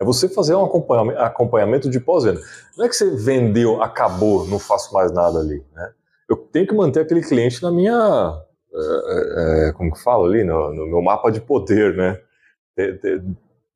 [0.00, 2.40] É você fazer um acompanhamento, de pós-venda.
[2.76, 5.92] Não é que você vendeu, acabou, não faço mais nada ali, né?
[6.28, 8.42] Eu tenho que manter aquele cliente na minha,
[8.74, 12.20] é, é, como que fala ali, no, no meu mapa de poder, né?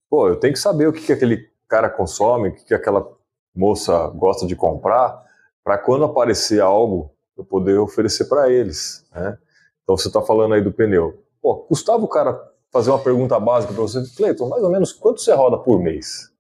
[0.09, 3.07] Pô, eu tenho que saber o que, que aquele cara consome, o que, que aquela
[3.55, 5.23] moça gosta de comprar,
[5.63, 9.39] para quando aparecer algo, eu poder oferecer para eles, né?
[9.83, 11.23] Então você está falando aí do pneu.
[11.41, 12.33] Pô, custava o cara
[12.77, 16.31] fazer uma pergunta básica para você, Cleiton, mais ou menos quanto você roda por mês?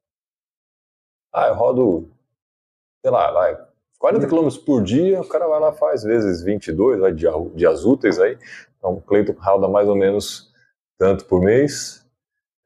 [1.32, 2.10] Ah, eu rodo,
[3.02, 3.56] sei lá, vai,
[3.98, 8.18] 40 km por dia, o cara vai lá faz vezes 22 vai, dia- dias úteis
[8.20, 8.38] aí.
[8.78, 10.52] Então o Cleiton roda mais ou menos
[10.98, 12.04] tanto por mês.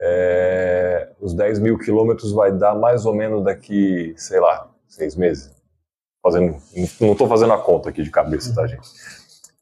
[0.03, 5.55] É, os 10 mil quilômetros vai dar mais ou menos daqui, sei lá, seis meses.
[6.23, 6.57] Fazendo,
[7.01, 8.89] não estou fazendo a conta aqui de cabeça, tá, gente?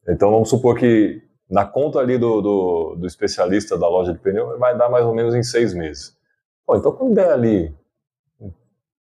[0.08, 4.58] Então vamos supor que na conta ali do, do, do especialista da loja de pneu
[4.58, 6.16] vai dar mais ou menos em seis meses.
[6.66, 7.74] Pô, então quando der ali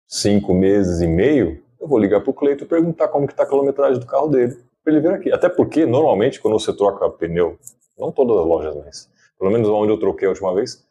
[0.07, 3.43] cinco meses e meio, eu vou ligar para o Cleito e perguntar como que está
[3.43, 5.31] a quilometragem do carro dele, para ele vir aqui.
[5.31, 7.57] Até porque, normalmente, quando você troca pneu,
[7.97, 10.85] não todas as lojas, mas pelo menos onde eu troquei a última vez,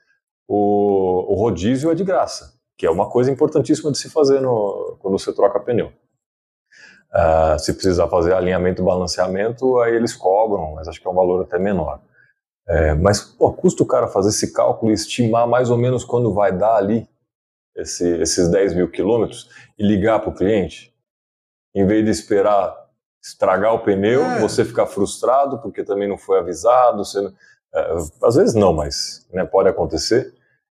[0.46, 4.96] o, o rodízio é de graça, que é uma coisa importantíssima de se fazer no,
[5.00, 5.92] quando você troca pneu.
[7.16, 11.14] Ah, se precisar fazer alinhamento e balanceamento, aí eles cobram, mas acho que é um
[11.14, 12.00] valor até menor.
[12.66, 16.32] É, mas, pô, custa o cara fazer esse cálculo e estimar mais ou menos quando
[16.32, 17.06] vai dar ali
[17.76, 19.48] esse, esses 10 mil quilômetros
[19.78, 20.92] e ligar para o cliente,
[21.74, 22.82] em vez de esperar
[23.22, 24.40] estragar o pneu, É.
[24.40, 27.04] você ficar frustrado porque também não foi avisado.
[27.04, 27.32] Você,
[27.74, 30.34] é, às vezes não, mas né, pode acontecer.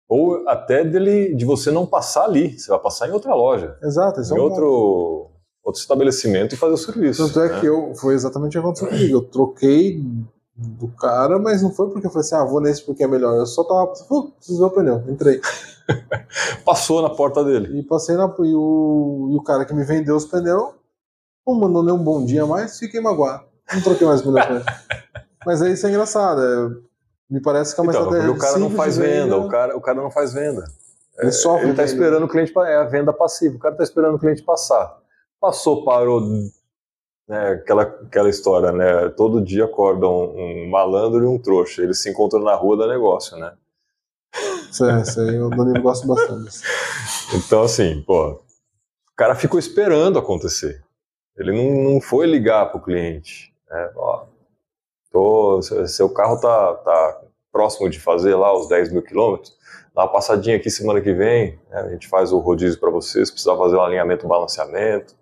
[0.08, 4.20] Ou até dele, de você não passar ali, você vai passar em outra loja, Exato,
[4.20, 5.27] esse em é um outro,
[5.68, 7.26] outro estabelecimento e fazer o serviço.
[7.26, 7.60] Tanto é né?
[7.60, 9.16] que eu, foi exatamente o que aconteceu comigo.
[9.16, 10.02] Eu troquei
[10.56, 13.36] do cara, mas não foi porque eu falei assim, ah, vou nesse porque é melhor.
[13.36, 15.04] Eu só tava, uh, preciso ver o pneu.
[15.08, 15.40] Entrei.
[16.64, 17.78] Passou na porta dele.
[17.78, 18.24] E passei na.
[18.40, 20.74] E o, e o cara que me vendeu os pneus
[21.46, 23.44] não mandou nem um bom dia mais, fiquei magoado.
[23.72, 24.64] Não troquei mais pneu com ele.
[25.46, 26.42] Mas aí isso é engraçado.
[26.42, 26.88] é-
[27.30, 29.76] me parece que é uma Então, estratégia o cara não faz de venda, o cara,
[29.76, 30.64] o cara não faz venda.
[31.18, 31.64] Ele sofre.
[31.64, 31.94] Ele está venda.
[31.94, 34.98] esperando o cliente, é a venda passiva, o cara está esperando o cliente passar.
[35.40, 36.20] Passou, parou,
[37.28, 39.08] né, aquela, aquela história, né?
[39.10, 42.86] Todo dia acorda um, um malandro e um trouxa, eles se encontram na rua da
[42.88, 43.54] negócio, né?
[44.70, 46.58] Isso, é, aí o Danilo gosta bastante.
[47.34, 48.40] Então, assim, pô, o
[49.16, 50.82] cara ficou esperando acontecer.
[51.36, 53.54] Ele não, não foi ligar para o cliente.
[53.70, 53.92] Né?
[53.96, 54.24] Ó,
[55.10, 57.20] tô, seu- carro tá, tá
[57.52, 59.56] próximo de fazer lá os 10 mil quilômetros.
[59.94, 61.58] Dá uma passadinha aqui semana que vem.
[61.70, 61.80] né?
[61.80, 63.24] A gente faz o rodízio para você.
[63.24, 65.16] Se precisar fazer um alinhamento, um balanceamento.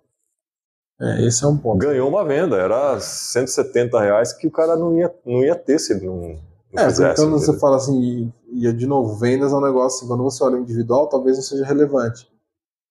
[0.99, 1.77] É, esse é um ponto.
[1.79, 2.55] Ganhou uma venda.
[2.57, 6.39] Era 170 reais que o cara não ia, não ia ter se ele não,
[6.73, 7.21] não É, fizesse.
[7.21, 10.43] quando você fala assim, e, e de novo, vendas é um negócio assim, quando você
[10.43, 12.27] olha individual, talvez não seja relevante.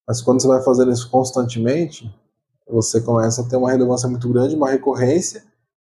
[0.06, 2.08] Mas quando você vai fazendo isso constantemente,
[2.68, 5.42] você começa a ter uma relevância muito grande, uma recorrência,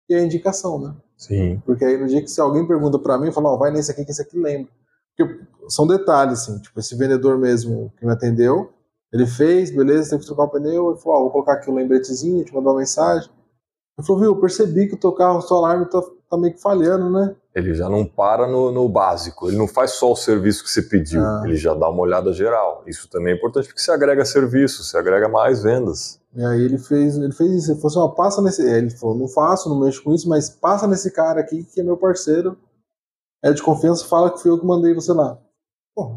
[0.08, 0.94] e a indicação, né?
[1.16, 1.62] Sim.
[1.66, 3.90] Porque aí no dia que se alguém pergunta para mim, eu falo, ó, vai nesse
[3.90, 4.72] aqui que esse aqui lembra.
[5.16, 8.72] Porque são detalhes, assim, tipo, esse vendedor mesmo que me atendeu,
[9.12, 11.74] ele fez, beleza, tem que trocar o pneu, ele falou, ó, vou colocar aqui um
[11.74, 13.30] lembretezinho, te mandou uma mensagem.
[13.98, 16.00] Ele falou, viu, eu percebi que o teu carro, o seu alarme tá,
[16.30, 17.34] tá meio que falhando, né?
[17.54, 20.82] Ele já não para no, no básico, ele não faz só o serviço que você
[20.82, 21.42] pediu, Ah.
[21.44, 22.84] ele já dá uma olhada geral.
[22.86, 26.20] Isso também é importante porque você agrega serviço, você agrega mais vendas.
[26.36, 28.62] E aí ele fez, ele fez isso, ele falou assim, ó, passa nesse.
[28.62, 31.82] Ele falou, não faço, não mexo com isso, mas passa nesse cara aqui que é
[31.82, 32.56] meu parceiro.
[33.42, 35.38] É de confiança, fala que fui eu que mandei você lá.
[35.96, 36.12] Pô.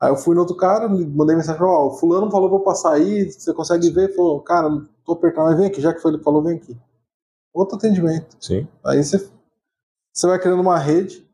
[0.00, 2.94] Aí eu fui no outro cara, mandei mensagem, ó, o fulano falou pra eu passar
[2.94, 4.14] aí, você consegue ver?
[4.16, 6.76] Falou, cara, não tô apertando, mas vem aqui, já que foi, ele falou, vem aqui.
[7.52, 8.34] Outro atendimento.
[8.40, 8.66] Sim.
[8.84, 9.18] Aí você,
[10.12, 11.28] você vai criando uma rede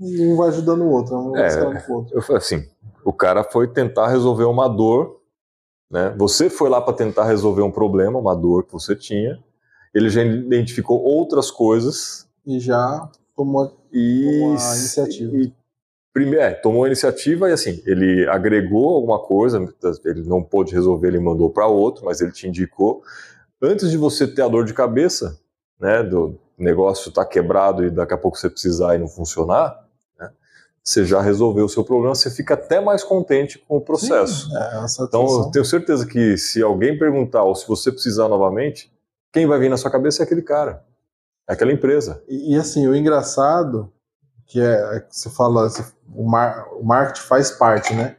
[0.00, 1.80] e um vai ajudando o outro, um É.
[1.80, 2.16] pro outro.
[2.16, 2.66] Eu falei assim,
[3.04, 5.20] o cara foi tentar resolver uma dor,
[5.90, 6.14] né?
[6.16, 9.38] Você foi lá para tentar resolver um problema, uma dor que você tinha.
[9.94, 15.36] Ele já identificou outras coisas E já tomou e Tomou a iniciativa.
[15.36, 15.52] e
[16.12, 19.58] primeiro, é, tomou a iniciativa e assim, ele agregou alguma coisa,
[20.04, 23.02] ele não pôde resolver, ele mandou para outro, mas ele te indicou.
[23.62, 25.38] Antes de você ter a dor de cabeça,
[25.78, 29.84] né, do negócio estar quebrado e daqui a pouco você precisar e não funcionar,
[30.18, 30.30] né,
[30.82, 34.48] você já resolveu o seu problema, você fica até mais contente com o processo.
[34.48, 38.28] Sim, é, essa Então, eu tenho certeza que se alguém perguntar ou se você precisar
[38.28, 38.92] novamente,
[39.32, 40.84] quem vai vir na sua cabeça é aquele cara,
[41.48, 42.22] é aquela empresa.
[42.28, 43.92] E, e, assim, o engraçado
[44.48, 45.68] que é, é que você fala,
[46.14, 48.16] o, mar, o marketing faz parte, né?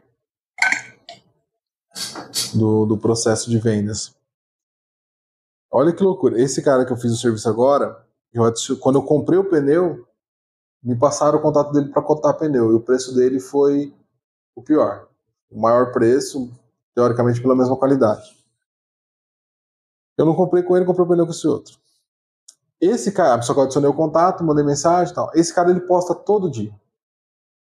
[2.53, 4.15] Do, do processo de vendas.
[5.71, 6.39] Olha que loucura.
[6.39, 8.43] Esse cara que eu fiz o serviço agora, eu
[8.79, 10.07] quando eu comprei o pneu,
[10.83, 12.71] me passaram o contato dele para cotar pneu.
[12.71, 13.93] E o preço dele foi
[14.55, 15.07] o pior.
[15.49, 16.51] O maior preço,
[16.93, 18.37] teoricamente, pela mesma qualidade.
[20.15, 21.75] Eu não comprei com ele, comprei o pneu com esse outro.
[22.81, 25.29] Esse cara, só que eu adicionei o contato, mandei mensagem e tal.
[25.35, 26.71] Esse cara ele posta todo dia.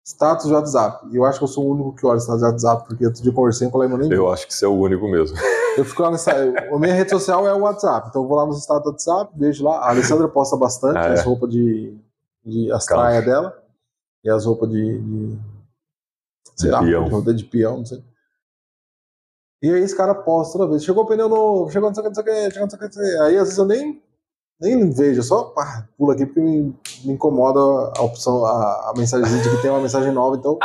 [0.06, 1.06] Status de WhatsApp.
[1.10, 3.22] E eu acho que eu sou o único que olha status de WhatsApp, porque outro
[3.22, 4.12] dia eu conversei com ela e nem.
[4.12, 5.36] Eu acho que você é o único mesmo.
[5.76, 6.30] Eu fico lá nessa.
[6.30, 8.06] A minha rede social é o WhatsApp.
[8.08, 9.78] Então eu vou lá nos status do WhatsApp, vejo lá.
[9.78, 11.12] A Alessandra posta bastante Ah, é?
[11.14, 11.98] as roupas de.
[12.46, 13.60] de as traias dela.
[14.22, 15.00] E as roupas de.
[15.00, 15.38] de
[16.54, 17.22] sei De lá, peão.
[17.34, 18.04] de peão, não sei.
[19.60, 20.84] E aí esse cara posta toda vez.
[20.84, 22.70] Chegou o pneu novo, chegou não sei o que, não sei o que, chegou não
[22.70, 23.22] sei o que, não sei o que.
[23.24, 24.00] Aí às vezes eu nem,
[24.64, 27.60] nem vejo, só pá, pulo aqui porque me, me incomoda
[27.96, 30.58] a opção, a, a mensagem de que tem uma mensagem nova, então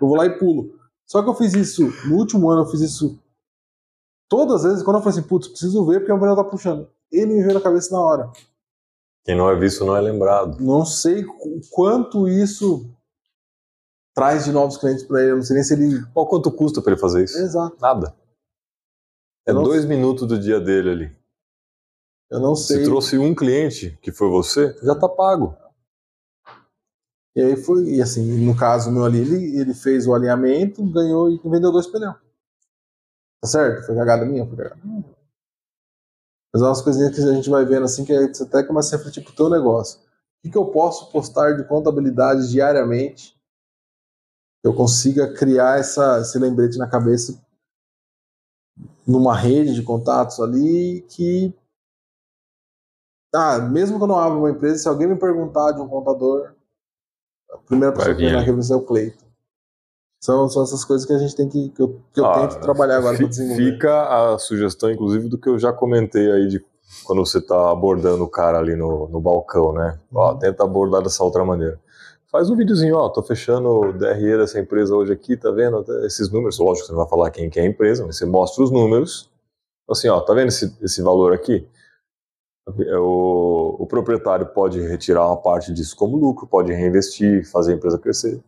[0.00, 0.74] eu vou lá e pulo.
[1.06, 3.18] Só que eu fiz isso, no último ano eu fiz isso
[4.28, 6.88] todas as vezes, quando eu falei assim, putz, preciso ver porque o pneu tá puxando.
[7.12, 8.30] Ele me veio na cabeça na hora.
[9.24, 10.60] Quem não é visto não é lembrado.
[10.60, 12.88] Não sei o quanto isso
[14.14, 16.04] traz de novos clientes para ele, eu não sei nem se ele...
[16.14, 17.36] Qual quanto custa para ele fazer isso?
[17.38, 17.76] Exato.
[17.80, 18.14] Nada.
[19.46, 21.16] É não- dois minutos do dia dele ali.
[22.30, 22.84] Eu não Se sei.
[22.84, 25.56] trouxe um cliente, que foi você, já tá pago.
[27.36, 31.30] E aí foi, e assim, no caso meu ali, ele, ele fez o alinhamento, ganhou
[31.30, 32.16] e vendeu dois pneus.
[33.42, 33.86] Tá certo?
[33.86, 34.46] Foi cagada minha?
[34.46, 35.04] Foi cagada minha.
[36.52, 38.94] Mas é umas coisinhas que a gente vai vendo assim, que aí você até começa
[38.94, 40.00] a refletir pro teu negócio.
[40.00, 43.36] O que, que eu posso postar de contabilidade diariamente
[44.62, 47.38] que eu consiga criar essa, esse lembrete na cabeça
[49.06, 51.54] numa rede de contatos ali que
[53.36, 56.52] ah, mesmo que eu não abra uma empresa, se alguém me perguntar de um contador,
[57.52, 59.24] a primeira pessoa que vem na cabeça é o Cleiton.
[60.22, 61.68] São, são essas coisas que a gente tem que.
[61.70, 63.72] que eu, que eu Ah, tento trabalhar agora para desenvolver.
[63.72, 66.64] Fica a sugestão, inclusive, do que eu já comentei aí de
[67.04, 69.98] quando você tá abordando o cara ali no, no balcão, né?
[70.12, 70.38] Ó, Uhum.
[70.38, 71.78] tenta abordar dessa outra maneira.
[72.32, 76.30] Faz um videozinho, ó, tô fechando o DRE dessa empresa hoje aqui, tá vendo esses
[76.30, 76.58] números?
[76.58, 78.70] Lógico que você não vai falar quem que é a empresa, mas você mostra os
[78.70, 79.30] números.
[79.88, 81.66] Assim, ó, tá vendo esse, esse valor aqui?
[82.68, 87.76] É, O, o proprietário pode retirar uma parte disso como lucro, pode reinvestir, fazer a
[87.76, 88.42] empresa crescer.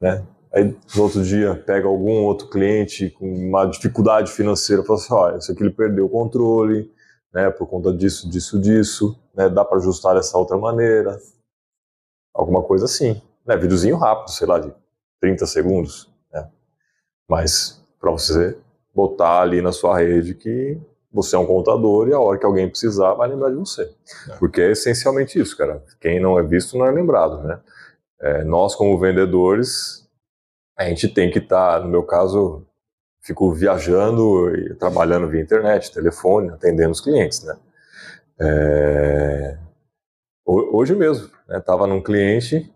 [0.00, 0.26] Né?
[0.52, 5.36] Aí no outro dia pega algum outro cliente com uma dificuldade financeira, fala assim, ó,
[5.36, 6.92] esse aqui ele perdeu o controle,
[7.32, 11.18] né, por conta disso, disso, disso, né, dá para ajustar dessa outra maneira,
[12.32, 14.72] alguma coisa assim, né, videozinho rápido, sei lá, de
[15.20, 16.48] 30 segundos, né,
[17.28, 18.56] mas para você
[18.94, 20.80] botar ali na sua rede que
[21.14, 23.90] você é um contador e a hora que alguém precisar vai lembrar de você,
[24.40, 27.60] porque é essencialmente isso, cara, quem não é visto não é lembrado, né,
[28.20, 30.06] É, nós como vendedores
[30.78, 32.66] a gente tem que estar, no meu caso,
[33.22, 37.56] fico viajando e trabalhando via internet, telefone, atendendo os clientes, né?
[38.40, 39.58] É,
[40.46, 41.60] ho- Hoje mesmo, né?
[41.60, 42.70] Tava num cliente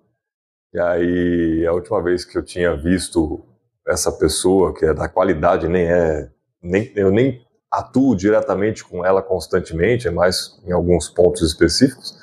[0.75, 3.45] e aí a última vez que eu tinha visto
[3.87, 6.31] essa pessoa que é da qualidade nem é
[6.63, 12.17] nem eu nem atuo diretamente com ela constantemente, é mais em alguns pontos específicos.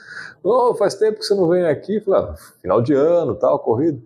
[0.43, 2.03] Oh, faz tempo que você não vem aqui.
[2.13, 4.01] Ah, final de ano, tal, corrido.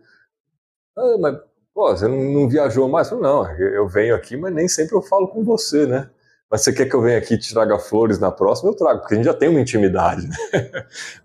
[0.98, 1.38] Ah, mas,
[1.74, 3.12] pô, você não, viajou mais?
[3.12, 6.10] Não, eu venho aqui, mas nem sempre eu falo com você, né?
[6.50, 8.72] Mas você quer que eu venha aqui e te traga flores na próxima?
[8.72, 10.36] Eu trago, porque a gente já tem uma intimidade, né?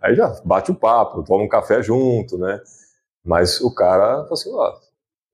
[0.02, 2.60] Aí já bate o papo, toma um café junto, né?
[3.24, 4.74] Mas o cara falou assim, ó,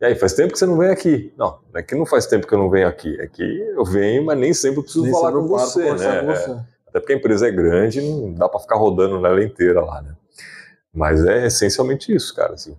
[0.00, 1.32] e aí, faz tempo que você não vem aqui.
[1.36, 3.20] Não, não é que não faz tempo que eu não venho aqui.
[3.20, 6.20] É que eu venho, mas nem sempre eu preciso nem falar com você, né?
[6.20, 6.50] Com você.
[6.50, 10.00] É, até porque a empresa é grande, não dá para ficar rodando nela inteira lá,
[10.00, 10.16] né?
[10.92, 12.54] Mas é essencialmente isso, cara.
[12.54, 12.76] Assim,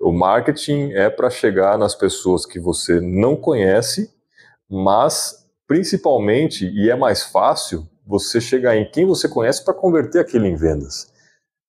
[0.00, 4.10] o marketing é para chegar nas pessoas que você não conhece,
[4.68, 10.46] mas principalmente, e é mais fácil, você chegar em quem você conhece para converter aquilo
[10.46, 11.11] em vendas.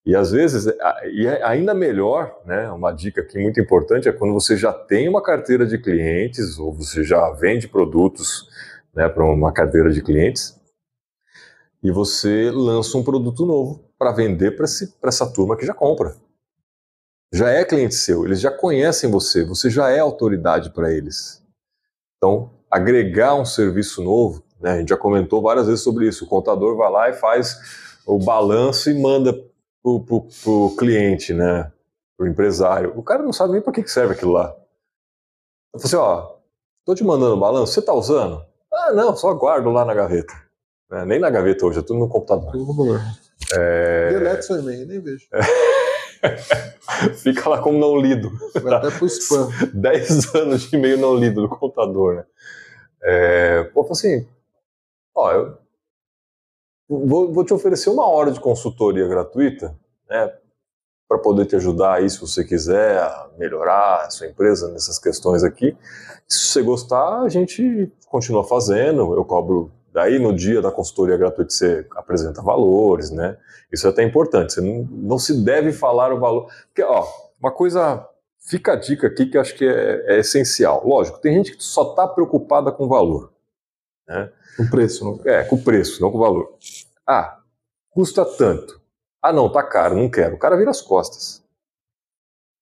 [0.06, 0.66] E às vezes,
[1.14, 5.08] e é ainda melhor, né, uma dica aqui muito importante é quando você já tem
[5.08, 8.50] uma carteira de clientes ou você já vende produtos
[8.94, 10.60] né, para uma carteira de clientes
[11.82, 14.66] e você lança um produto novo para vender para
[15.10, 16.16] essa turma que já compra.
[17.34, 21.42] Já é cliente seu, eles já conhecem você, você já é autoridade para eles.
[22.18, 26.28] Então, agregar um serviço novo, né, a gente já comentou várias vezes sobre isso, o
[26.28, 27.58] contador vai lá e faz
[28.06, 29.34] o balanço e manda
[29.84, 31.72] pro, pro, pro cliente, né?
[32.18, 32.98] Pro empresário.
[32.98, 34.56] O cara não sabe nem para que, que serve aquilo lá.
[35.74, 36.38] Eu falei assim, ó,
[36.86, 38.44] tô te mandando balanço, você tá usando?
[38.72, 40.34] Ah, não, só guardo lá na gaveta.
[40.92, 42.52] É, nem na gaveta hoje, é tudo no computador.
[42.52, 43.02] Tudo no computador.
[43.54, 44.14] É...
[44.14, 45.28] Delete seu e-mail, nem vejo.
[47.22, 48.32] Fica lá como não lido.
[48.62, 49.50] Vai até pro spam.
[49.74, 52.26] 10 anos de e-mail não lido no computador, né?
[53.04, 54.26] É, pô, assim,
[55.14, 55.58] ó, eu
[57.06, 59.76] vou, vou te oferecer uma hora de consultoria gratuita,
[60.10, 60.32] né,
[61.08, 65.78] para poder te ajudar aí, se você quiser, melhorar a sua empresa nessas questões aqui.
[66.28, 69.72] Se você gostar, a gente continua fazendo, eu cobro.
[69.94, 73.38] Daí, no dia da consultoria gratuita, você apresenta valores, né?
[73.72, 76.48] Isso é até importante, você não, não se deve falar o valor.
[76.68, 77.06] Porque, ó,
[77.40, 78.08] uma coisa
[78.40, 80.82] fica a dica aqui que acho que é, é, essencial.
[80.86, 83.33] Lógico, tem gente que só está preocupada com valor.
[84.08, 84.32] Né?
[84.58, 85.22] Com preço, não?
[85.26, 86.58] É, com preço, não com valor.
[87.08, 87.42] Ah,
[87.90, 88.82] custa tanto.
[89.22, 90.36] Ah, não, tá caro, não quero.
[90.36, 91.44] O cara vira as costas.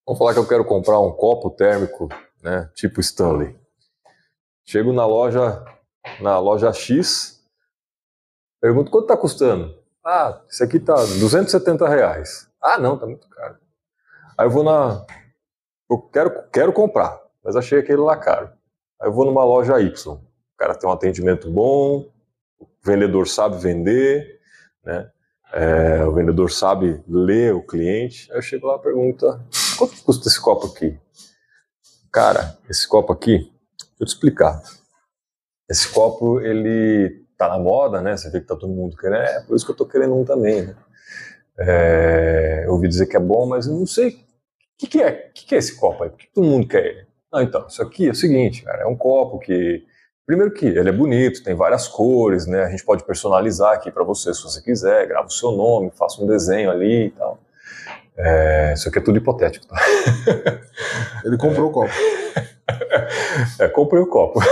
[0.05, 2.09] Vamos falar que eu quero comprar um copo térmico,
[2.41, 3.57] né, tipo Stanley.
[4.65, 5.63] Chego na loja,
[6.19, 7.43] na loja X,
[8.59, 9.79] pergunto quanto tá custando.
[10.03, 12.49] Ah, esse aqui tá 270 reais.
[12.61, 13.57] Ah, não, tá muito caro.
[14.37, 15.05] Aí eu vou na,
[15.89, 18.51] eu quero, quero comprar, mas achei aquele lá caro.
[18.99, 20.30] Aí eu vou numa loja Y
[20.61, 22.07] cara tem um atendimento bom,
[22.59, 24.39] o vendedor sabe vender,
[24.85, 25.09] né?
[25.51, 28.31] É, o vendedor sabe ler o cliente.
[28.31, 29.25] Aí eu chego lá e pergunto:
[29.77, 30.97] quanto custa esse copo aqui?
[32.11, 34.61] Cara, esse copo aqui, deixa eu te explicar.
[35.67, 38.15] Esse copo, ele tá na moda, né?
[38.15, 39.23] Você vê que tá todo mundo querendo.
[39.23, 40.75] É por isso que eu tô querendo um também, né?
[41.57, 44.09] É, eu ouvi dizer que é bom, mas eu não sei.
[44.09, 44.17] O
[44.77, 45.11] que, que, é?
[45.11, 46.09] Que, que é esse copo aí?
[46.11, 47.07] Por que todo mundo quer ele?
[47.33, 49.85] Não, então, isso aqui é o seguinte, cara, é um copo que
[50.25, 52.63] Primeiro que ele é bonito, tem várias cores, né?
[52.63, 56.21] A gente pode personalizar aqui para você se você quiser, grava o seu nome, faça
[56.21, 57.39] um desenho ali e tal.
[58.17, 59.75] É, isso aqui é tudo hipotético, tá?
[61.25, 61.93] Ele comprou é, o copo.
[63.59, 64.39] É, comprei o copo.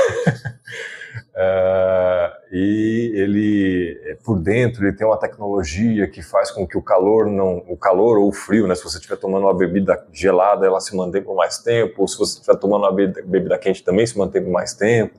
[1.41, 6.81] É, e ele, é, por dentro, ele tem uma tecnologia que faz com que o
[6.81, 8.75] calor não, o calor ou o frio, né?
[8.75, 12.01] Se você estiver tomando uma bebida gelada, ela se mantém por mais tempo.
[12.01, 15.17] Ou se você estiver tomando uma bebida quente, também se mantém por mais tempo.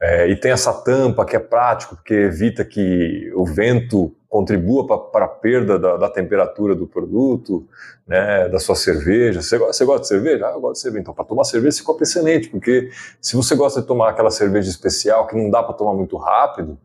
[0.00, 5.24] É, e tem essa tampa que é prático, porque evita que o vento contribua para
[5.24, 7.66] a perda da, da, temperatura do produto,
[8.06, 9.40] né, da sua cerveja.
[9.40, 10.48] Você, você gosta de cerveja?
[10.48, 11.00] Ah, eu gosto de cerveja.
[11.00, 14.68] Então, para tomar cerveja, copo é excelente, porque se você gosta de tomar aquela cerveja
[14.68, 16.78] especial que não dá para tomar muito rápido,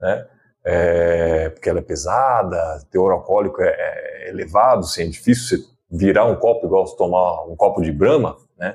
[0.00, 0.26] né,
[0.64, 6.24] é, porque ela é pesada, teor alcoólico é, é elevado, assim, é difícil você virar
[6.24, 8.74] um copo igual você tomar um copo de Brahma, né,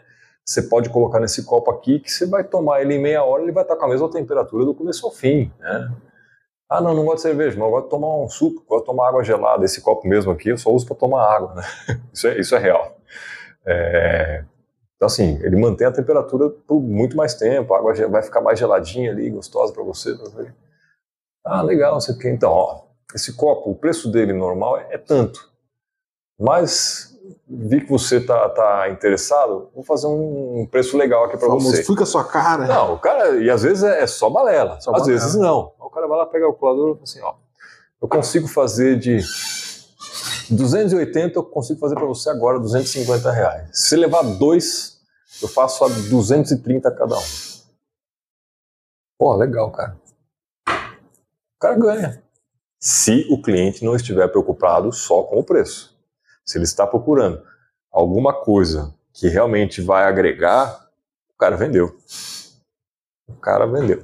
[0.50, 3.52] você pode colocar nesse copo aqui que você vai tomar ele em meia hora, ele
[3.52, 5.95] vai estar com a mesma temperatura do começo ao fim, né?
[6.68, 8.86] Ah, não, não gosto de cerveja, mas eu gosto de tomar um suco, gosto de
[8.88, 9.64] tomar água gelada.
[9.64, 11.64] Esse copo mesmo aqui eu só uso para tomar água, né?
[12.12, 12.97] Isso é, isso é real.
[13.64, 14.43] É...
[14.95, 18.58] Então, assim, ele mantém a temperatura por muito mais tempo, a água vai ficar mais
[18.58, 20.18] geladinha ali, gostosa para você.
[21.45, 22.28] Ah, legal, não sei o que.
[22.28, 25.47] Então, ó, esse copo, o preço dele normal é, é tanto.
[26.39, 31.84] Mas vi que você tá, tá interessado, vou fazer um preço legal aqui para você.
[31.84, 32.66] Fui com a sua cara.
[32.68, 35.20] Não, o cara, e às vezes é, é só balela, só às balela.
[35.20, 35.74] vezes não.
[35.80, 37.34] O cara vai lá pegar o calculador e fala assim, ó,
[38.02, 39.20] eu consigo fazer de
[40.50, 43.70] 280, eu consigo fazer para você agora 250 reais.
[43.74, 45.00] Se levar dois,
[45.42, 47.24] eu faço a 230 cada um.
[49.18, 49.98] Pô, legal, cara.
[50.68, 52.24] O cara ganha.
[52.80, 55.99] Se o cliente não estiver preocupado só com o preço.
[56.50, 57.43] Se ele está procurando
[57.91, 60.89] alguma coisa que realmente vai agregar,
[61.32, 61.95] o cara vendeu.
[63.28, 64.04] O cara vendeu.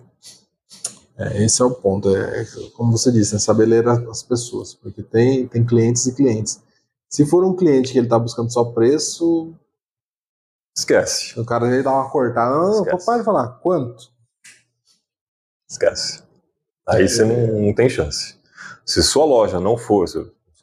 [1.17, 2.15] É, esse é o ponto.
[2.15, 6.13] É, é, como você disse, é saber ler as pessoas, porque tem, tem clientes e
[6.13, 6.61] clientes.
[7.09, 9.51] Se for um cliente que ele está buscando só preço,
[10.77, 11.39] esquece.
[11.39, 12.55] O cara ele dá uma cortada.
[12.55, 14.11] Não, papai falar quanto?
[15.67, 16.21] Esquece.
[16.87, 18.35] Aí você não, não tem chance.
[18.85, 20.07] Se sua loja não for,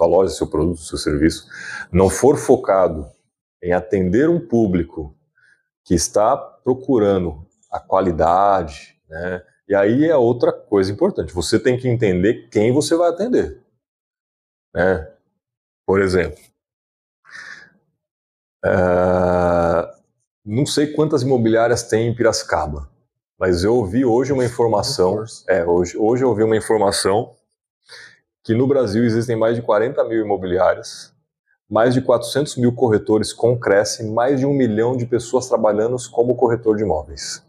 [0.02, 1.46] sua loja, seu produto, seu serviço,
[1.92, 3.10] não for focado
[3.62, 5.16] em atender um público
[5.84, 9.44] que está procurando a qualidade, né?
[9.68, 11.32] E aí é outra coisa importante.
[11.32, 13.62] Você tem que entender quem você vai atender,
[14.74, 15.08] né?
[15.86, 16.38] Por exemplo,
[18.64, 20.02] uh,
[20.44, 22.90] não sei quantas imobiliárias tem em Piracicaba,
[23.38, 25.24] mas eu ouvi hoje uma informação.
[25.48, 27.34] É, hoje, hoje eu ouvi uma informação
[28.44, 31.14] que no Brasil existem mais de 40 mil imobiliárias,
[31.70, 36.36] mais de 400 mil corretores com Cresce, mais de um milhão de pessoas trabalhando como
[36.36, 37.42] corretor de imóveis.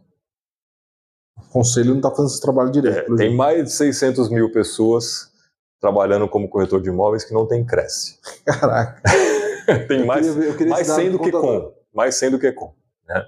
[1.37, 3.13] O conselho não está fazendo esse trabalho direto.
[3.13, 5.31] É, tem mais de 600 mil pessoas
[5.79, 8.19] trabalhando como corretor de imóveis que não tem Cresce.
[8.45, 9.01] Caraca.
[9.87, 11.73] tem mais, eu queria, eu queria mais 100 do que com.
[11.93, 12.73] Mais 100 do que com.
[13.07, 13.25] Né?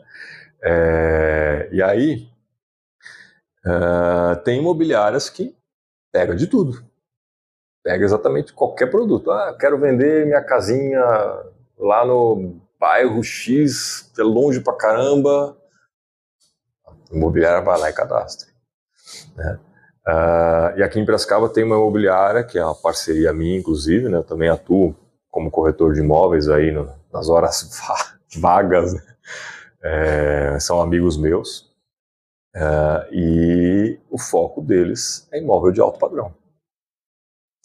[0.63, 2.29] É, e aí,
[3.65, 5.55] uh, tem imobiliárias que
[6.11, 6.83] pega de tudo.
[7.85, 9.29] Pega exatamente qualquer produto.
[9.29, 10.99] Ah, quero vender minha casinha
[11.77, 15.55] lá no bairro X, que é longe pra caramba.
[17.11, 18.47] Imobiliária vai lá e cadastra.
[19.35, 19.59] Né?
[20.07, 24.17] Uh, e aqui em Piracicaba tem uma imobiliária, que é uma parceria minha, inclusive, né?
[24.17, 24.95] Eu também atuo
[25.29, 27.69] como corretor de imóveis aí no, nas horas
[28.35, 29.01] vagas, né?
[29.83, 31.71] é, são amigos meus,
[32.55, 36.33] é, e o foco deles é imóvel de alto padrão.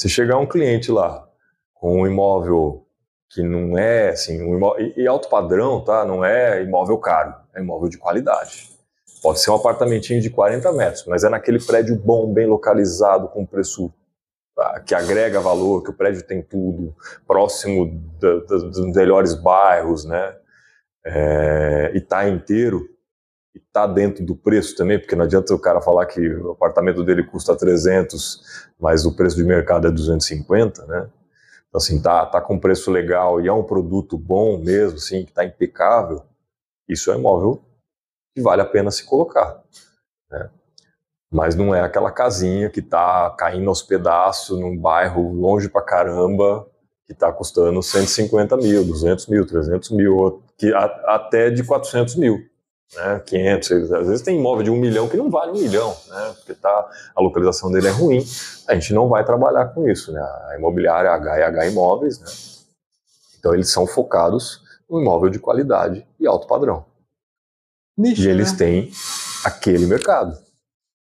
[0.01, 1.29] Se chegar um cliente lá
[1.75, 2.87] com um imóvel
[3.29, 6.07] que não é assim, um imóvel, e, alto padrão, tá?
[6.07, 8.71] Não é imóvel caro, é imóvel de qualidade.
[9.23, 13.45] Pode ser um apartamentinho de 40 metros, mas é naquele prédio bom, bem localizado, com
[13.45, 13.93] preço
[14.57, 14.81] tá?
[14.81, 16.97] que agrega valor, que o prédio tem tudo,
[17.27, 20.35] próximo da, da, dos melhores bairros, né?
[21.05, 22.89] é, e está inteiro
[23.55, 27.03] e está dentro do preço também, porque não adianta o cara falar que o apartamento
[27.05, 31.11] dele custa 300, mas o preço de mercado é 250, né?
[31.69, 35.31] Então, assim, tá, tá com preço legal e é um produto bom mesmo, assim, que
[35.31, 36.23] está impecável,
[36.89, 37.63] isso é imóvel
[38.35, 39.63] que vale a pena se colocar,
[40.31, 40.51] né?
[41.33, 46.69] Mas não é aquela casinha que está caindo aos pedaços num bairro longe pra caramba,
[47.07, 50.85] que está custando 150 mil, 200 mil, 300 mil, que, a,
[51.15, 52.39] até de 400 mil,
[52.95, 56.35] né, 500, às vezes tem imóvel de um milhão que não vale um milhão, né,
[56.37, 58.25] porque tá, a localização dele é ruim,
[58.67, 62.27] a gente não vai trabalhar com isso, né, a imobiliária H Imóveis, né,
[63.39, 66.85] então eles são focados no imóvel de qualidade e alto padrão.
[67.97, 68.59] Nicho, e eles né?
[68.59, 68.93] têm
[69.45, 70.37] aquele mercado.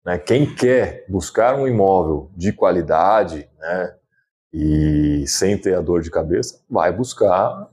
[0.04, 0.18] Né?
[0.18, 3.94] Quem quer buscar um imóvel de qualidade, né,
[4.52, 7.68] e sem ter a dor de cabeça, vai buscar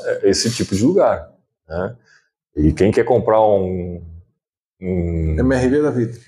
[0.00, 1.30] é, esse tipo de lugar.
[1.68, 1.96] Né?
[2.56, 4.02] E quem quer comprar um,
[4.80, 5.36] um.
[5.38, 6.18] MRV da vida.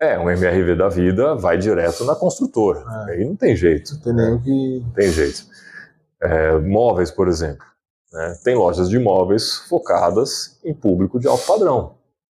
[0.00, 2.80] É, um MRV da vida vai direto na construtora.
[3.08, 3.12] É.
[3.12, 3.94] Aí não tem jeito.
[3.94, 4.80] Não tem nem que.
[4.80, 5.46] Não tem jeito.
[6.20, 7.64] É, móveis, por exemplo.
[8.12, 8.38] Né?
[8.44, 11.94] Tem lojas de móveis focadas em público de alto padrão.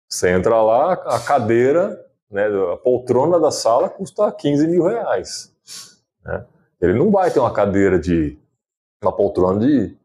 [0.08, 5.52] Você entra lá, a cadeira, né, a poltrona da sala custa 15 mil reais.
[6.24, 6.44] Né?
[6.80, 8.38] Ele não vai ter uma cadeira de
[9.02, 9.96] uma poltrona de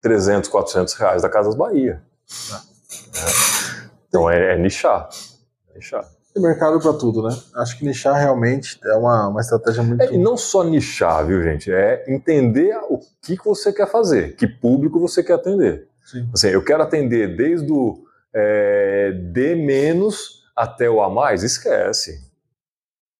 [0.00, 2.02] 300, 400 reais da Casas Bahia.
[4.08, 5.08] Então é, é nichar.
[5.70, 6.04] É nichar.
[6.32, 7.36] Tem mercado para tudo, né?
[7.56, 10.00] Acho que nichar realmente é uma, uma estratégia muito.
[10.02, 11.70] É, e não só nichar, viu, gente?
[11.70, 15.88] É entender o que, que você quer fazer, que público você quer atender.
[16.04, 16.28] Sim.
[16.32, 18.02] Assim, eu quero atender desde o
[18.34, 22.18] é, D menos até o A mais, esquece.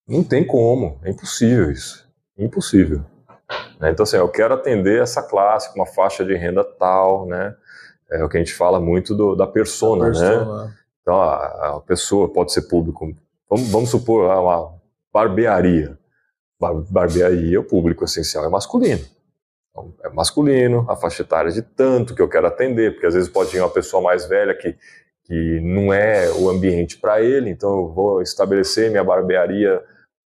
[0.08, 2.06] Não tem como, é impossível isso.
[2.36, 3.04] Impossível.
[3.78, 3.90] Né?
[3.90, 7.54] Então, assim, eu quero atender essa classe com uma faixa de renda tal, né?
[8.12, 10.64] É o que a gente fala muito do, da persona, persona.
[10.64, 10.74] né?
[11.00, 13.14] Então, a, a, pessoa pode ser público.
[13.48, 14.74] Vamos, vamos supor ah, uma
[15.12, 15.98] barbearia.
[16.60, 19.04] Barbearia, o público essencial é masculino.
[19.70, 23.28] Então, é masculino, a faixa etária de tanto que eu quero atender, porque às vezes
[23.28, 24.76] pode ir uma pessoa mais velha que,
[25.24, 29.82] que não é o ambiente para ele, então eu vou estabelecer minha barbearia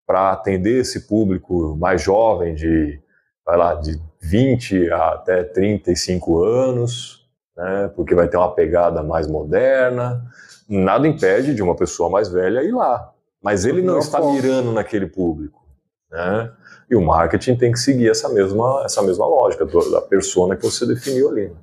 [0.07, 3.01] para atender esse público mais jovem, de,
[3.45, 7.26] vai lá, de 20 até 35 anos,
[7.57, 10.23] né, porque vai ter uma pegada mais moderna.
[10.69, 15.07] Nada impede de uma pessoa mais velha ir lá, Mas ele não, está mirando naquele
[15.07, 15.65] público.
[16.11, 16.53] Né?
[16.91, 20.87] E o marketing tem que seguir essa mesma, essa mesma lógica da persona que você
[20.87, 21.49] definiu ali.
[21.49, 21.57] né?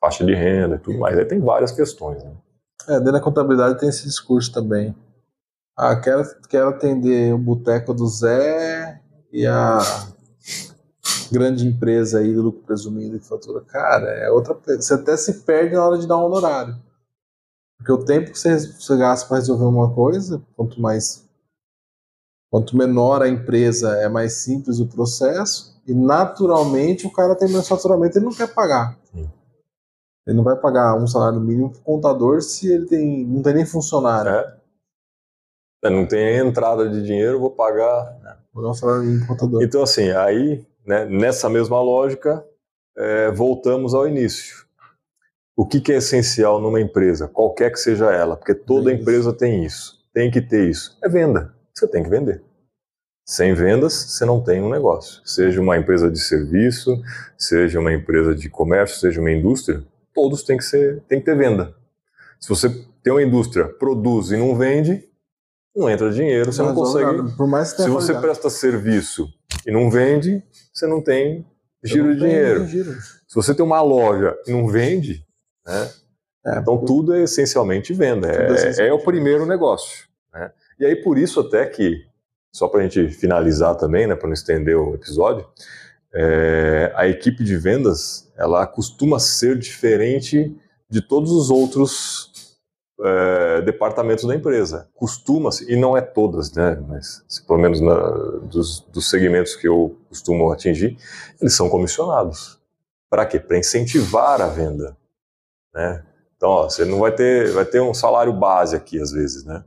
[0.00, 1.18] Faixa de renda e tudo mais.
[1.18, 2.22] Aí tem várias questões.
[2.22, 2.32] Né?
[2.88, 4.94] É, dentro da contabilidade tem esse discurso também.
[5.76, 9.00] Ah, quero, quero atender o boteco do Zé
[9.32, 9.78] e a
[11.32, 13.60] grande empresa aí do lucro presumido que fatura.
[13.62, 14.80] Cara, é outra coisa.
[14.80, 16.76] Você até se perde na hora de dar um honorário.
[17.78, 21.28] Porque o tempo que você, você gasta para resolver uma coisa, quanto mais.
[22.50, 25.80] Quanto menor a empresa, é mais simples o processo.
[25.86, 28.96] E naturalmente o cara tem menos faturamento, ele não quer pagar.
[29.12, 29.28] Sim.
[30.26, 33.66] Ele não vai pagar um salário mínimo pro contador se ele tem, não tem nem
[33.66, 34.30] funcionário.
[34.30, 34.62] É.
[35.84, 38.16] É, Não tem entrada de dinheiro, vou pagar.
[38.52, 39.62] Vou dar um salário mínimo pro contador.
[39.62, 42.44] Então, assim, aí, né, nessa mesma lógica,
[42.96, 44.64] é, voltamos ao início.
[45.56, 49.02] O que, que é essencial numa empresa, qualquer que seja ela, porque toda Isso.
[49.02, 51.54] empresa tem isso, tem que ter isso, é venda.
[51.74, 52.42] Você tem que vender.
[53.24, 55.22] Sem vendas, você não tem um negócio.
[55.24, 57.00] Seja uma empresa de serviço,
[57.38, 61.36] seja uma empresa de comércio, seja uma indústria, todos têm que, ser, tem que ter
[61.36, 61.74] venda.
[62.40, 62.68] Se você
[63.02, 65.08] tem uma indústria, produz e não vende,
[65.74, 67.36] não entra dinheiro, você não resolve consegue nada.
[67.36, 69.28] Por mais que se você presta serviço
[69.66, 70.42] e não vende,
[70.72, 71.44] você não tem
[71.82, 72.66] giro Não de dinheiro.
[72.66, 72.92] giro.
[73.26, 75.24] Se você tem uma loja e não vende,
[75.66, 75.90] né,
[76.44, 78.28] É, então tudo é essencialmente venda.
[78.28, 80.06] É É, é essencialmente o primeiro negócio.
[80.32, 80.50] né?
[80.78, 82.04] E aí por isso até que,
[82.52, 85.46] só para a gente finalizar também, né, para não estender o episódio,
[86.14, 90.54] é, a equipe de vendas ela costuma ser diferente
[90.90, 92.30] de todos os outros
[93.04, 94.88] é, departamentos da empresa.
[94.94, 97.98] Costuma-se, e não é todas, né, mas pelo menos na,
[98.42, 100.96] dos, dos segmentos que eu costumo atingir,
[101.40, 102.60] eles são comissionados.
[103.10, 103.38] Para quê?
[103.38, 104.96] Para incentivar a venda.
[105.74, 106.04] Né?
[106.36, 109.64] Então, ó, você não vai ter, vai ter um salário base aqui, às vezes, né?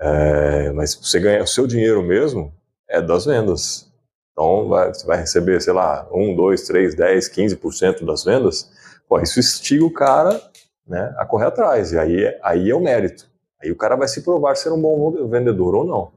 [0.00, 2.52] É, mas você ganha o seu dinheiro mesmo
[2.88, 3.90] é das vendas.
[4.32, 8.70] Então, vai- você vai receber, sei lá, 1, 2, 3, 10, 15% das vendas.
[9.08, 10.40] Pô, isso instiga o cara
[10.86, 11.92] né, a correr atrás.
[11.92, 13.30] E aí, é- aí é o mérito.
[13.62, 16.12] Aí o cara vai se provar ser um bom vendedor ou não.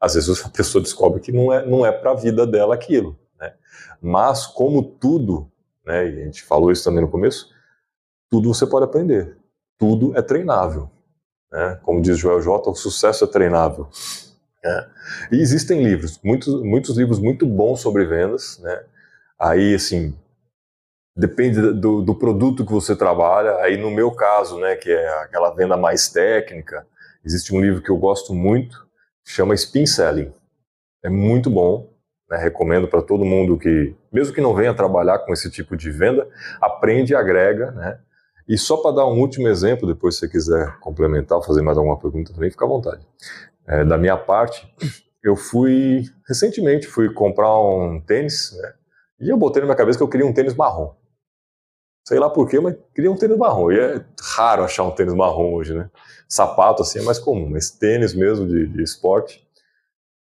[0.00, 3.16] Às vezes a pessoa descobre que não é, não é para a vida dela aquilo.
[3.38, 3.52] Né?
[4.00, 5.50] Mas, como tudo,
[5.84, 7.48] né, e a gente falou isso também no começo,
[8.30, 9.36] tudo você pode aprender.
[9.78, 10.90] Tudo é treinável.
[11.52, 11.78] Né?
[11.82, 13.88] Como diz Joel J, o sucesso é treinável.
[14.64, 14.88] né?
[15.32, 18.58] E existem livros, muitos, muitos livros muito bons sobre vendas.
[18.60, 18.84] Né?
[19.38, 20.14] Aí, assim,
[21.16, 23.56] depende do, do produto que você trabalha.
[23.56, 26.86] Aí, no meu caso, né, que é aquela venda mais técnica,
[27.24, 28.86] existe um livro que eu gosto muito,
[29.24, 30.32] que chama Spin Selling.
[31.04, 31.92] É muito bom,
[32.28, 32.36] né?
[32.38, 36.28] recomendo para todo mundo que, mesmo que não venha trabalhar com esse tipo de venda,
[36.60, 37.98] aprende e agrega, né?
[38.48, 41.98] E só para dar um último exemplo, depois se você quiser complementar fazer mais alguma
[41.98, 43.06] pergunta também, fica à vontade.
[43.66, 44.68] É, da minha parte,
[45.22, 48.72] eu fui, recentemente, fui comprar um tênis, né?
[49.20, 50.94] E eu botei na minha cabeça que eu queria um tênis marrom.
[52.04, 53.70] Sei lá porquê, mas queria um tênis marrom.
[53.70, 54.04] E é
[54.36, 55.88] raro achar um tênis marrom hoje, né?
[56.28, 59.46] Sapato assim é mais comum, mas tênis mesmo de, de esporte.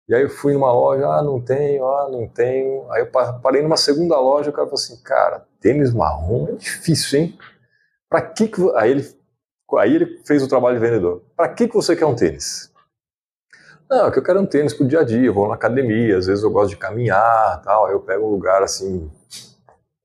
[0.09, 2.91] E aí eu fui numa loja, ah, não tenho, ah, não tenho.
[2.93, 6.53] Aí eu pa- parei numa segunda loja, o cara falou assim, cara, tênis marrom é
[6.57, 7.39] difícil, hein?
[8.09, 8.61] Pra que que...
[8.61, 9.17] vo-" Aí ele,
[9.79, 11.23] aí ele fez o trabalho de vendedor.
[11.37, 12.73] Pra que que você quer um tênis?
[13.89, 16.17] Não, é que eu quero um tênis pro dia a dia, eu vou na academia,
[16.17, 19.11] às vezes eu gosto de caminhar, tal, aí eu pego um lugar assim,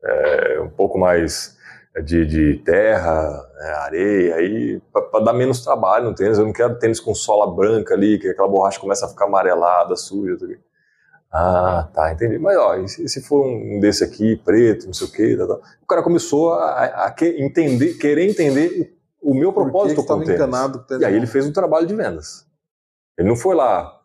[0.04, 1.58] é, um pouco mais
[2.02, 6.78] de, de terra, né, areia, aí para dar menos trabalho no tênis, eu não quero
[6.80, 10.62] tênis com sola branca ali, que aquela borracha começa a ficar amarelada, suja, tudo aqui.
[11.32, 12.40] Ah, tá, entendi.
[12.40, 15.62] Mas ó, se, for um desse aqui, preto, não sei o quê, tal, tal.
[15.84, 20.20] o cara começou a, a que- entender, querer entender o, o meu propósito com o
[20.20, 20.36] tênis.
[20.36, 22.48] encanado com o tênis E aí ele fez um trabalho de vendas.
[23.18, 24.00] Ele não foi lá,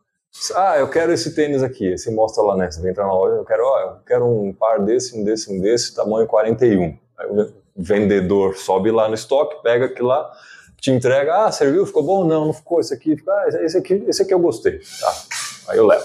[0.56, 1.96] ah, eu quero esse tênis aqui.
[1.96, 2.70] Você mostra lá, né?
[2.70, 5.60] Você entra na loja, eu quero, ó, eu quero um par desse, um desse, um
[5.60, 6.98] desse, tamanho 41.
[7.16, 10.30] Aí o vendedor sobe lá no estoque, pega aquilo lá,
[10.80, 12.24] te entrega, ah, serviu, ficou bom?
[12.24, 14.78] Não, não ficou, esse aqui, ah, esse aqui, esse aqui eu gostei.
[15.00, 15.14] Tá.
[15.68, 16.04] Aí eu levo.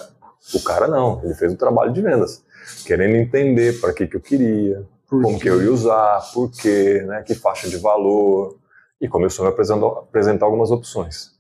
[0.54, 2.44] O cara não, ele fez um trabalho de vendas,
[2.86, 5.44] querendo entender para que que eu queria, Por como quê?
[5.44, 8.58] que eu ia usar, por quê, né, que faixa de valor,
[9.00, 11.32] e começou a me apresentar, algumas opções.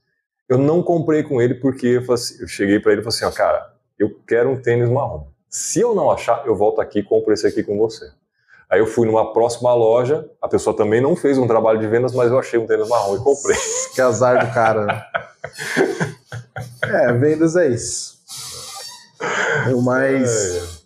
[0.47, 3.25] Eu não comprei com ele porque eu, assim- eu cheguei para ele e falei assim,
[3.25, 5.27] ó, cara, eu quero um tênis marrom.
[5.49, 8.11] Se eu não achar, eu volto aqui e compro esse aqui com você.
[8.69, 12.13] Aí eu fui numa próxima loja, a pessoa também não fez um trabalho de vendas,
[12.13, 13.57] mas eu achei um tênis marrom e comprei.
[13.95, 14.85] Que azar do cara.
[14.85, 15.03] né?
[16.85, 18.19] é, vendas é isso.
[19.75, 20.79] O mais.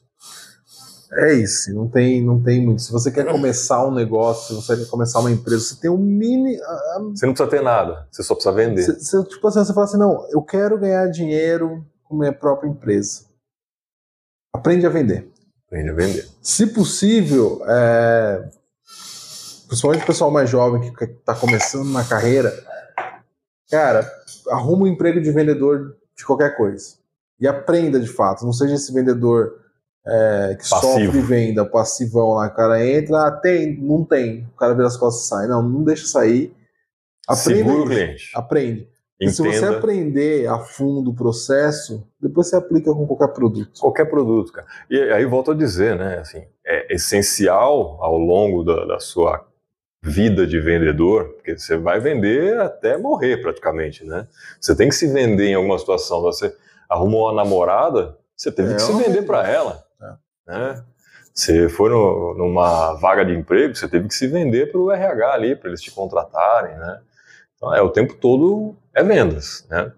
[1.16, 2.82] É isso, não tem, não tem muito.
[2.82, 5.98] Se você quer começar um negócio, se você quer começar uma empresa, você tem um
[5.98, 6.58] mini.
[7.14, 8.82] Você não precisa ter nada, você só precisa vender.
[8.82, 12.68] Você, você, tipo assim, você fala assim: não, eu quero ganhar dinheiro com minha própria
[12.68, 13.26] empresa.
[14.56, 15.33] Aprende a vender.
[15.74, 16.28] Aprende a vender.
[16.40, 18.48] Se possível, é,
[19.68, 22.54] principalmente o pessoal mais jovem que está começando na carreira,
[23.72, 24.08] cara,
[24.52, 26.98] arruma um emprego de vendedor de qualquer coisa.
[27.40, 28.46] E aprenda de fato.
[28.46, 29.64] Não seja esse vendedor
[30.06, 31.06] é, que Passivo.
[31.06, 32.46] sofre venda, passivão lá.
[32.46, 34.48] O cara entra, ah, tem, não tem.
[34.54, 35.48] O cara vira as costas e sai.
[35.48, 36.56] Não, não deixa sair.
[37.28, 37.58] Aprende.
[37.58, 38.32] Segura o cliente.
[38.36, 38.93] Aprende.
[39.24, 43.80] E se você aprender a fundo o processo, depois você aplica com qualquer produto.
[43.80, 44.68] Qualquer produto, cara.
[44.90, 46.20] E aí volto a dizer, né?
[46.20, 49.46] Assim, é essencial ao longo da, da sua
[50.04, 54.28] vida de vendedor, porque você vai vender até morrer praticamente, né?
[54.60, 56.22] Você tem que se vender em alguma situação.
[56.22, 56.54] Você
[56.90, 59.84] arrumou uma namorada, você teve é, que se vender para ela.
[60.02, 60.52] É.
[60.52, 60.84] Né?
[61.34, 65.34] Você foi no, numa vaga de emprego, você teve que se vender para o RH
[65.34, 67.00] ali, para eles te contratarem, né?
[67.56, 69.92] Então, é o tempo todo é vendas, né?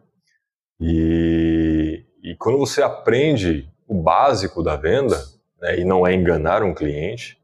[0.80, 5.24] E, e quando você aprende o básico da venda,
[5.62, 7.38] né, e não é enganar um cliente,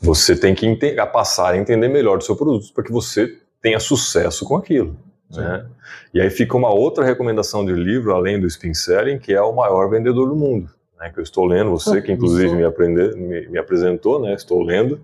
[0.00, 0.76] você tem que
[1.12, 4.96] passar a entender melhor do seu produto para que você tenha sucesso com aquilo.
[5.30, 5.66] Né?
[6.12, 9.54] E aí fica uma outra recomendação de livro, além do Spin Selling, que é o
[9.54, 11.10] maior vendedor do mundo, né?
[11.10, 14.34] que eu estou lendo, você que inclusive me, aprender, me, me, apresentou, né?
[14.34, 15.00] estou lendo,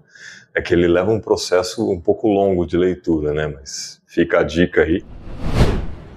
[0.55, 3.47] é que ele leva um processo um pouco longo de leitura, né?
[3.47, 5.05] mas fica a dica aí.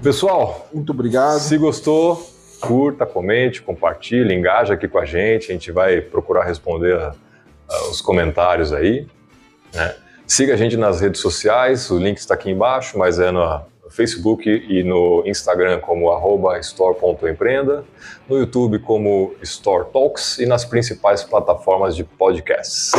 [0.02, 1.40] Pessoal, muito obrigado.
[1.40, 2.28] Se gostou,
[2.60, 7.14] curta, comente, compartilhe, engaja aqui com a gente, a gente vai procurar responder a,
[7.69, 9.06] a, os comentários aí.
[9.72, 9.95] Né?
[10.26, 14.49] Siga a gente nas redes sociais, o link está aqui embaixo, mas é no Facebook
[14.49, 16.10] e no Instagram como
[16.57, 17.84] store.empreenda,
[18.28, 22.91] no YouTube como Store Talks e nas principais plataformas de podcasts.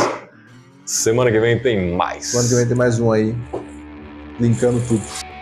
[0.85, 2.27] Semana que vem tem mais.
[2.27, 3.35] Semana que vem tem mais um aí,
[4.39, 5.32] linkando tudo.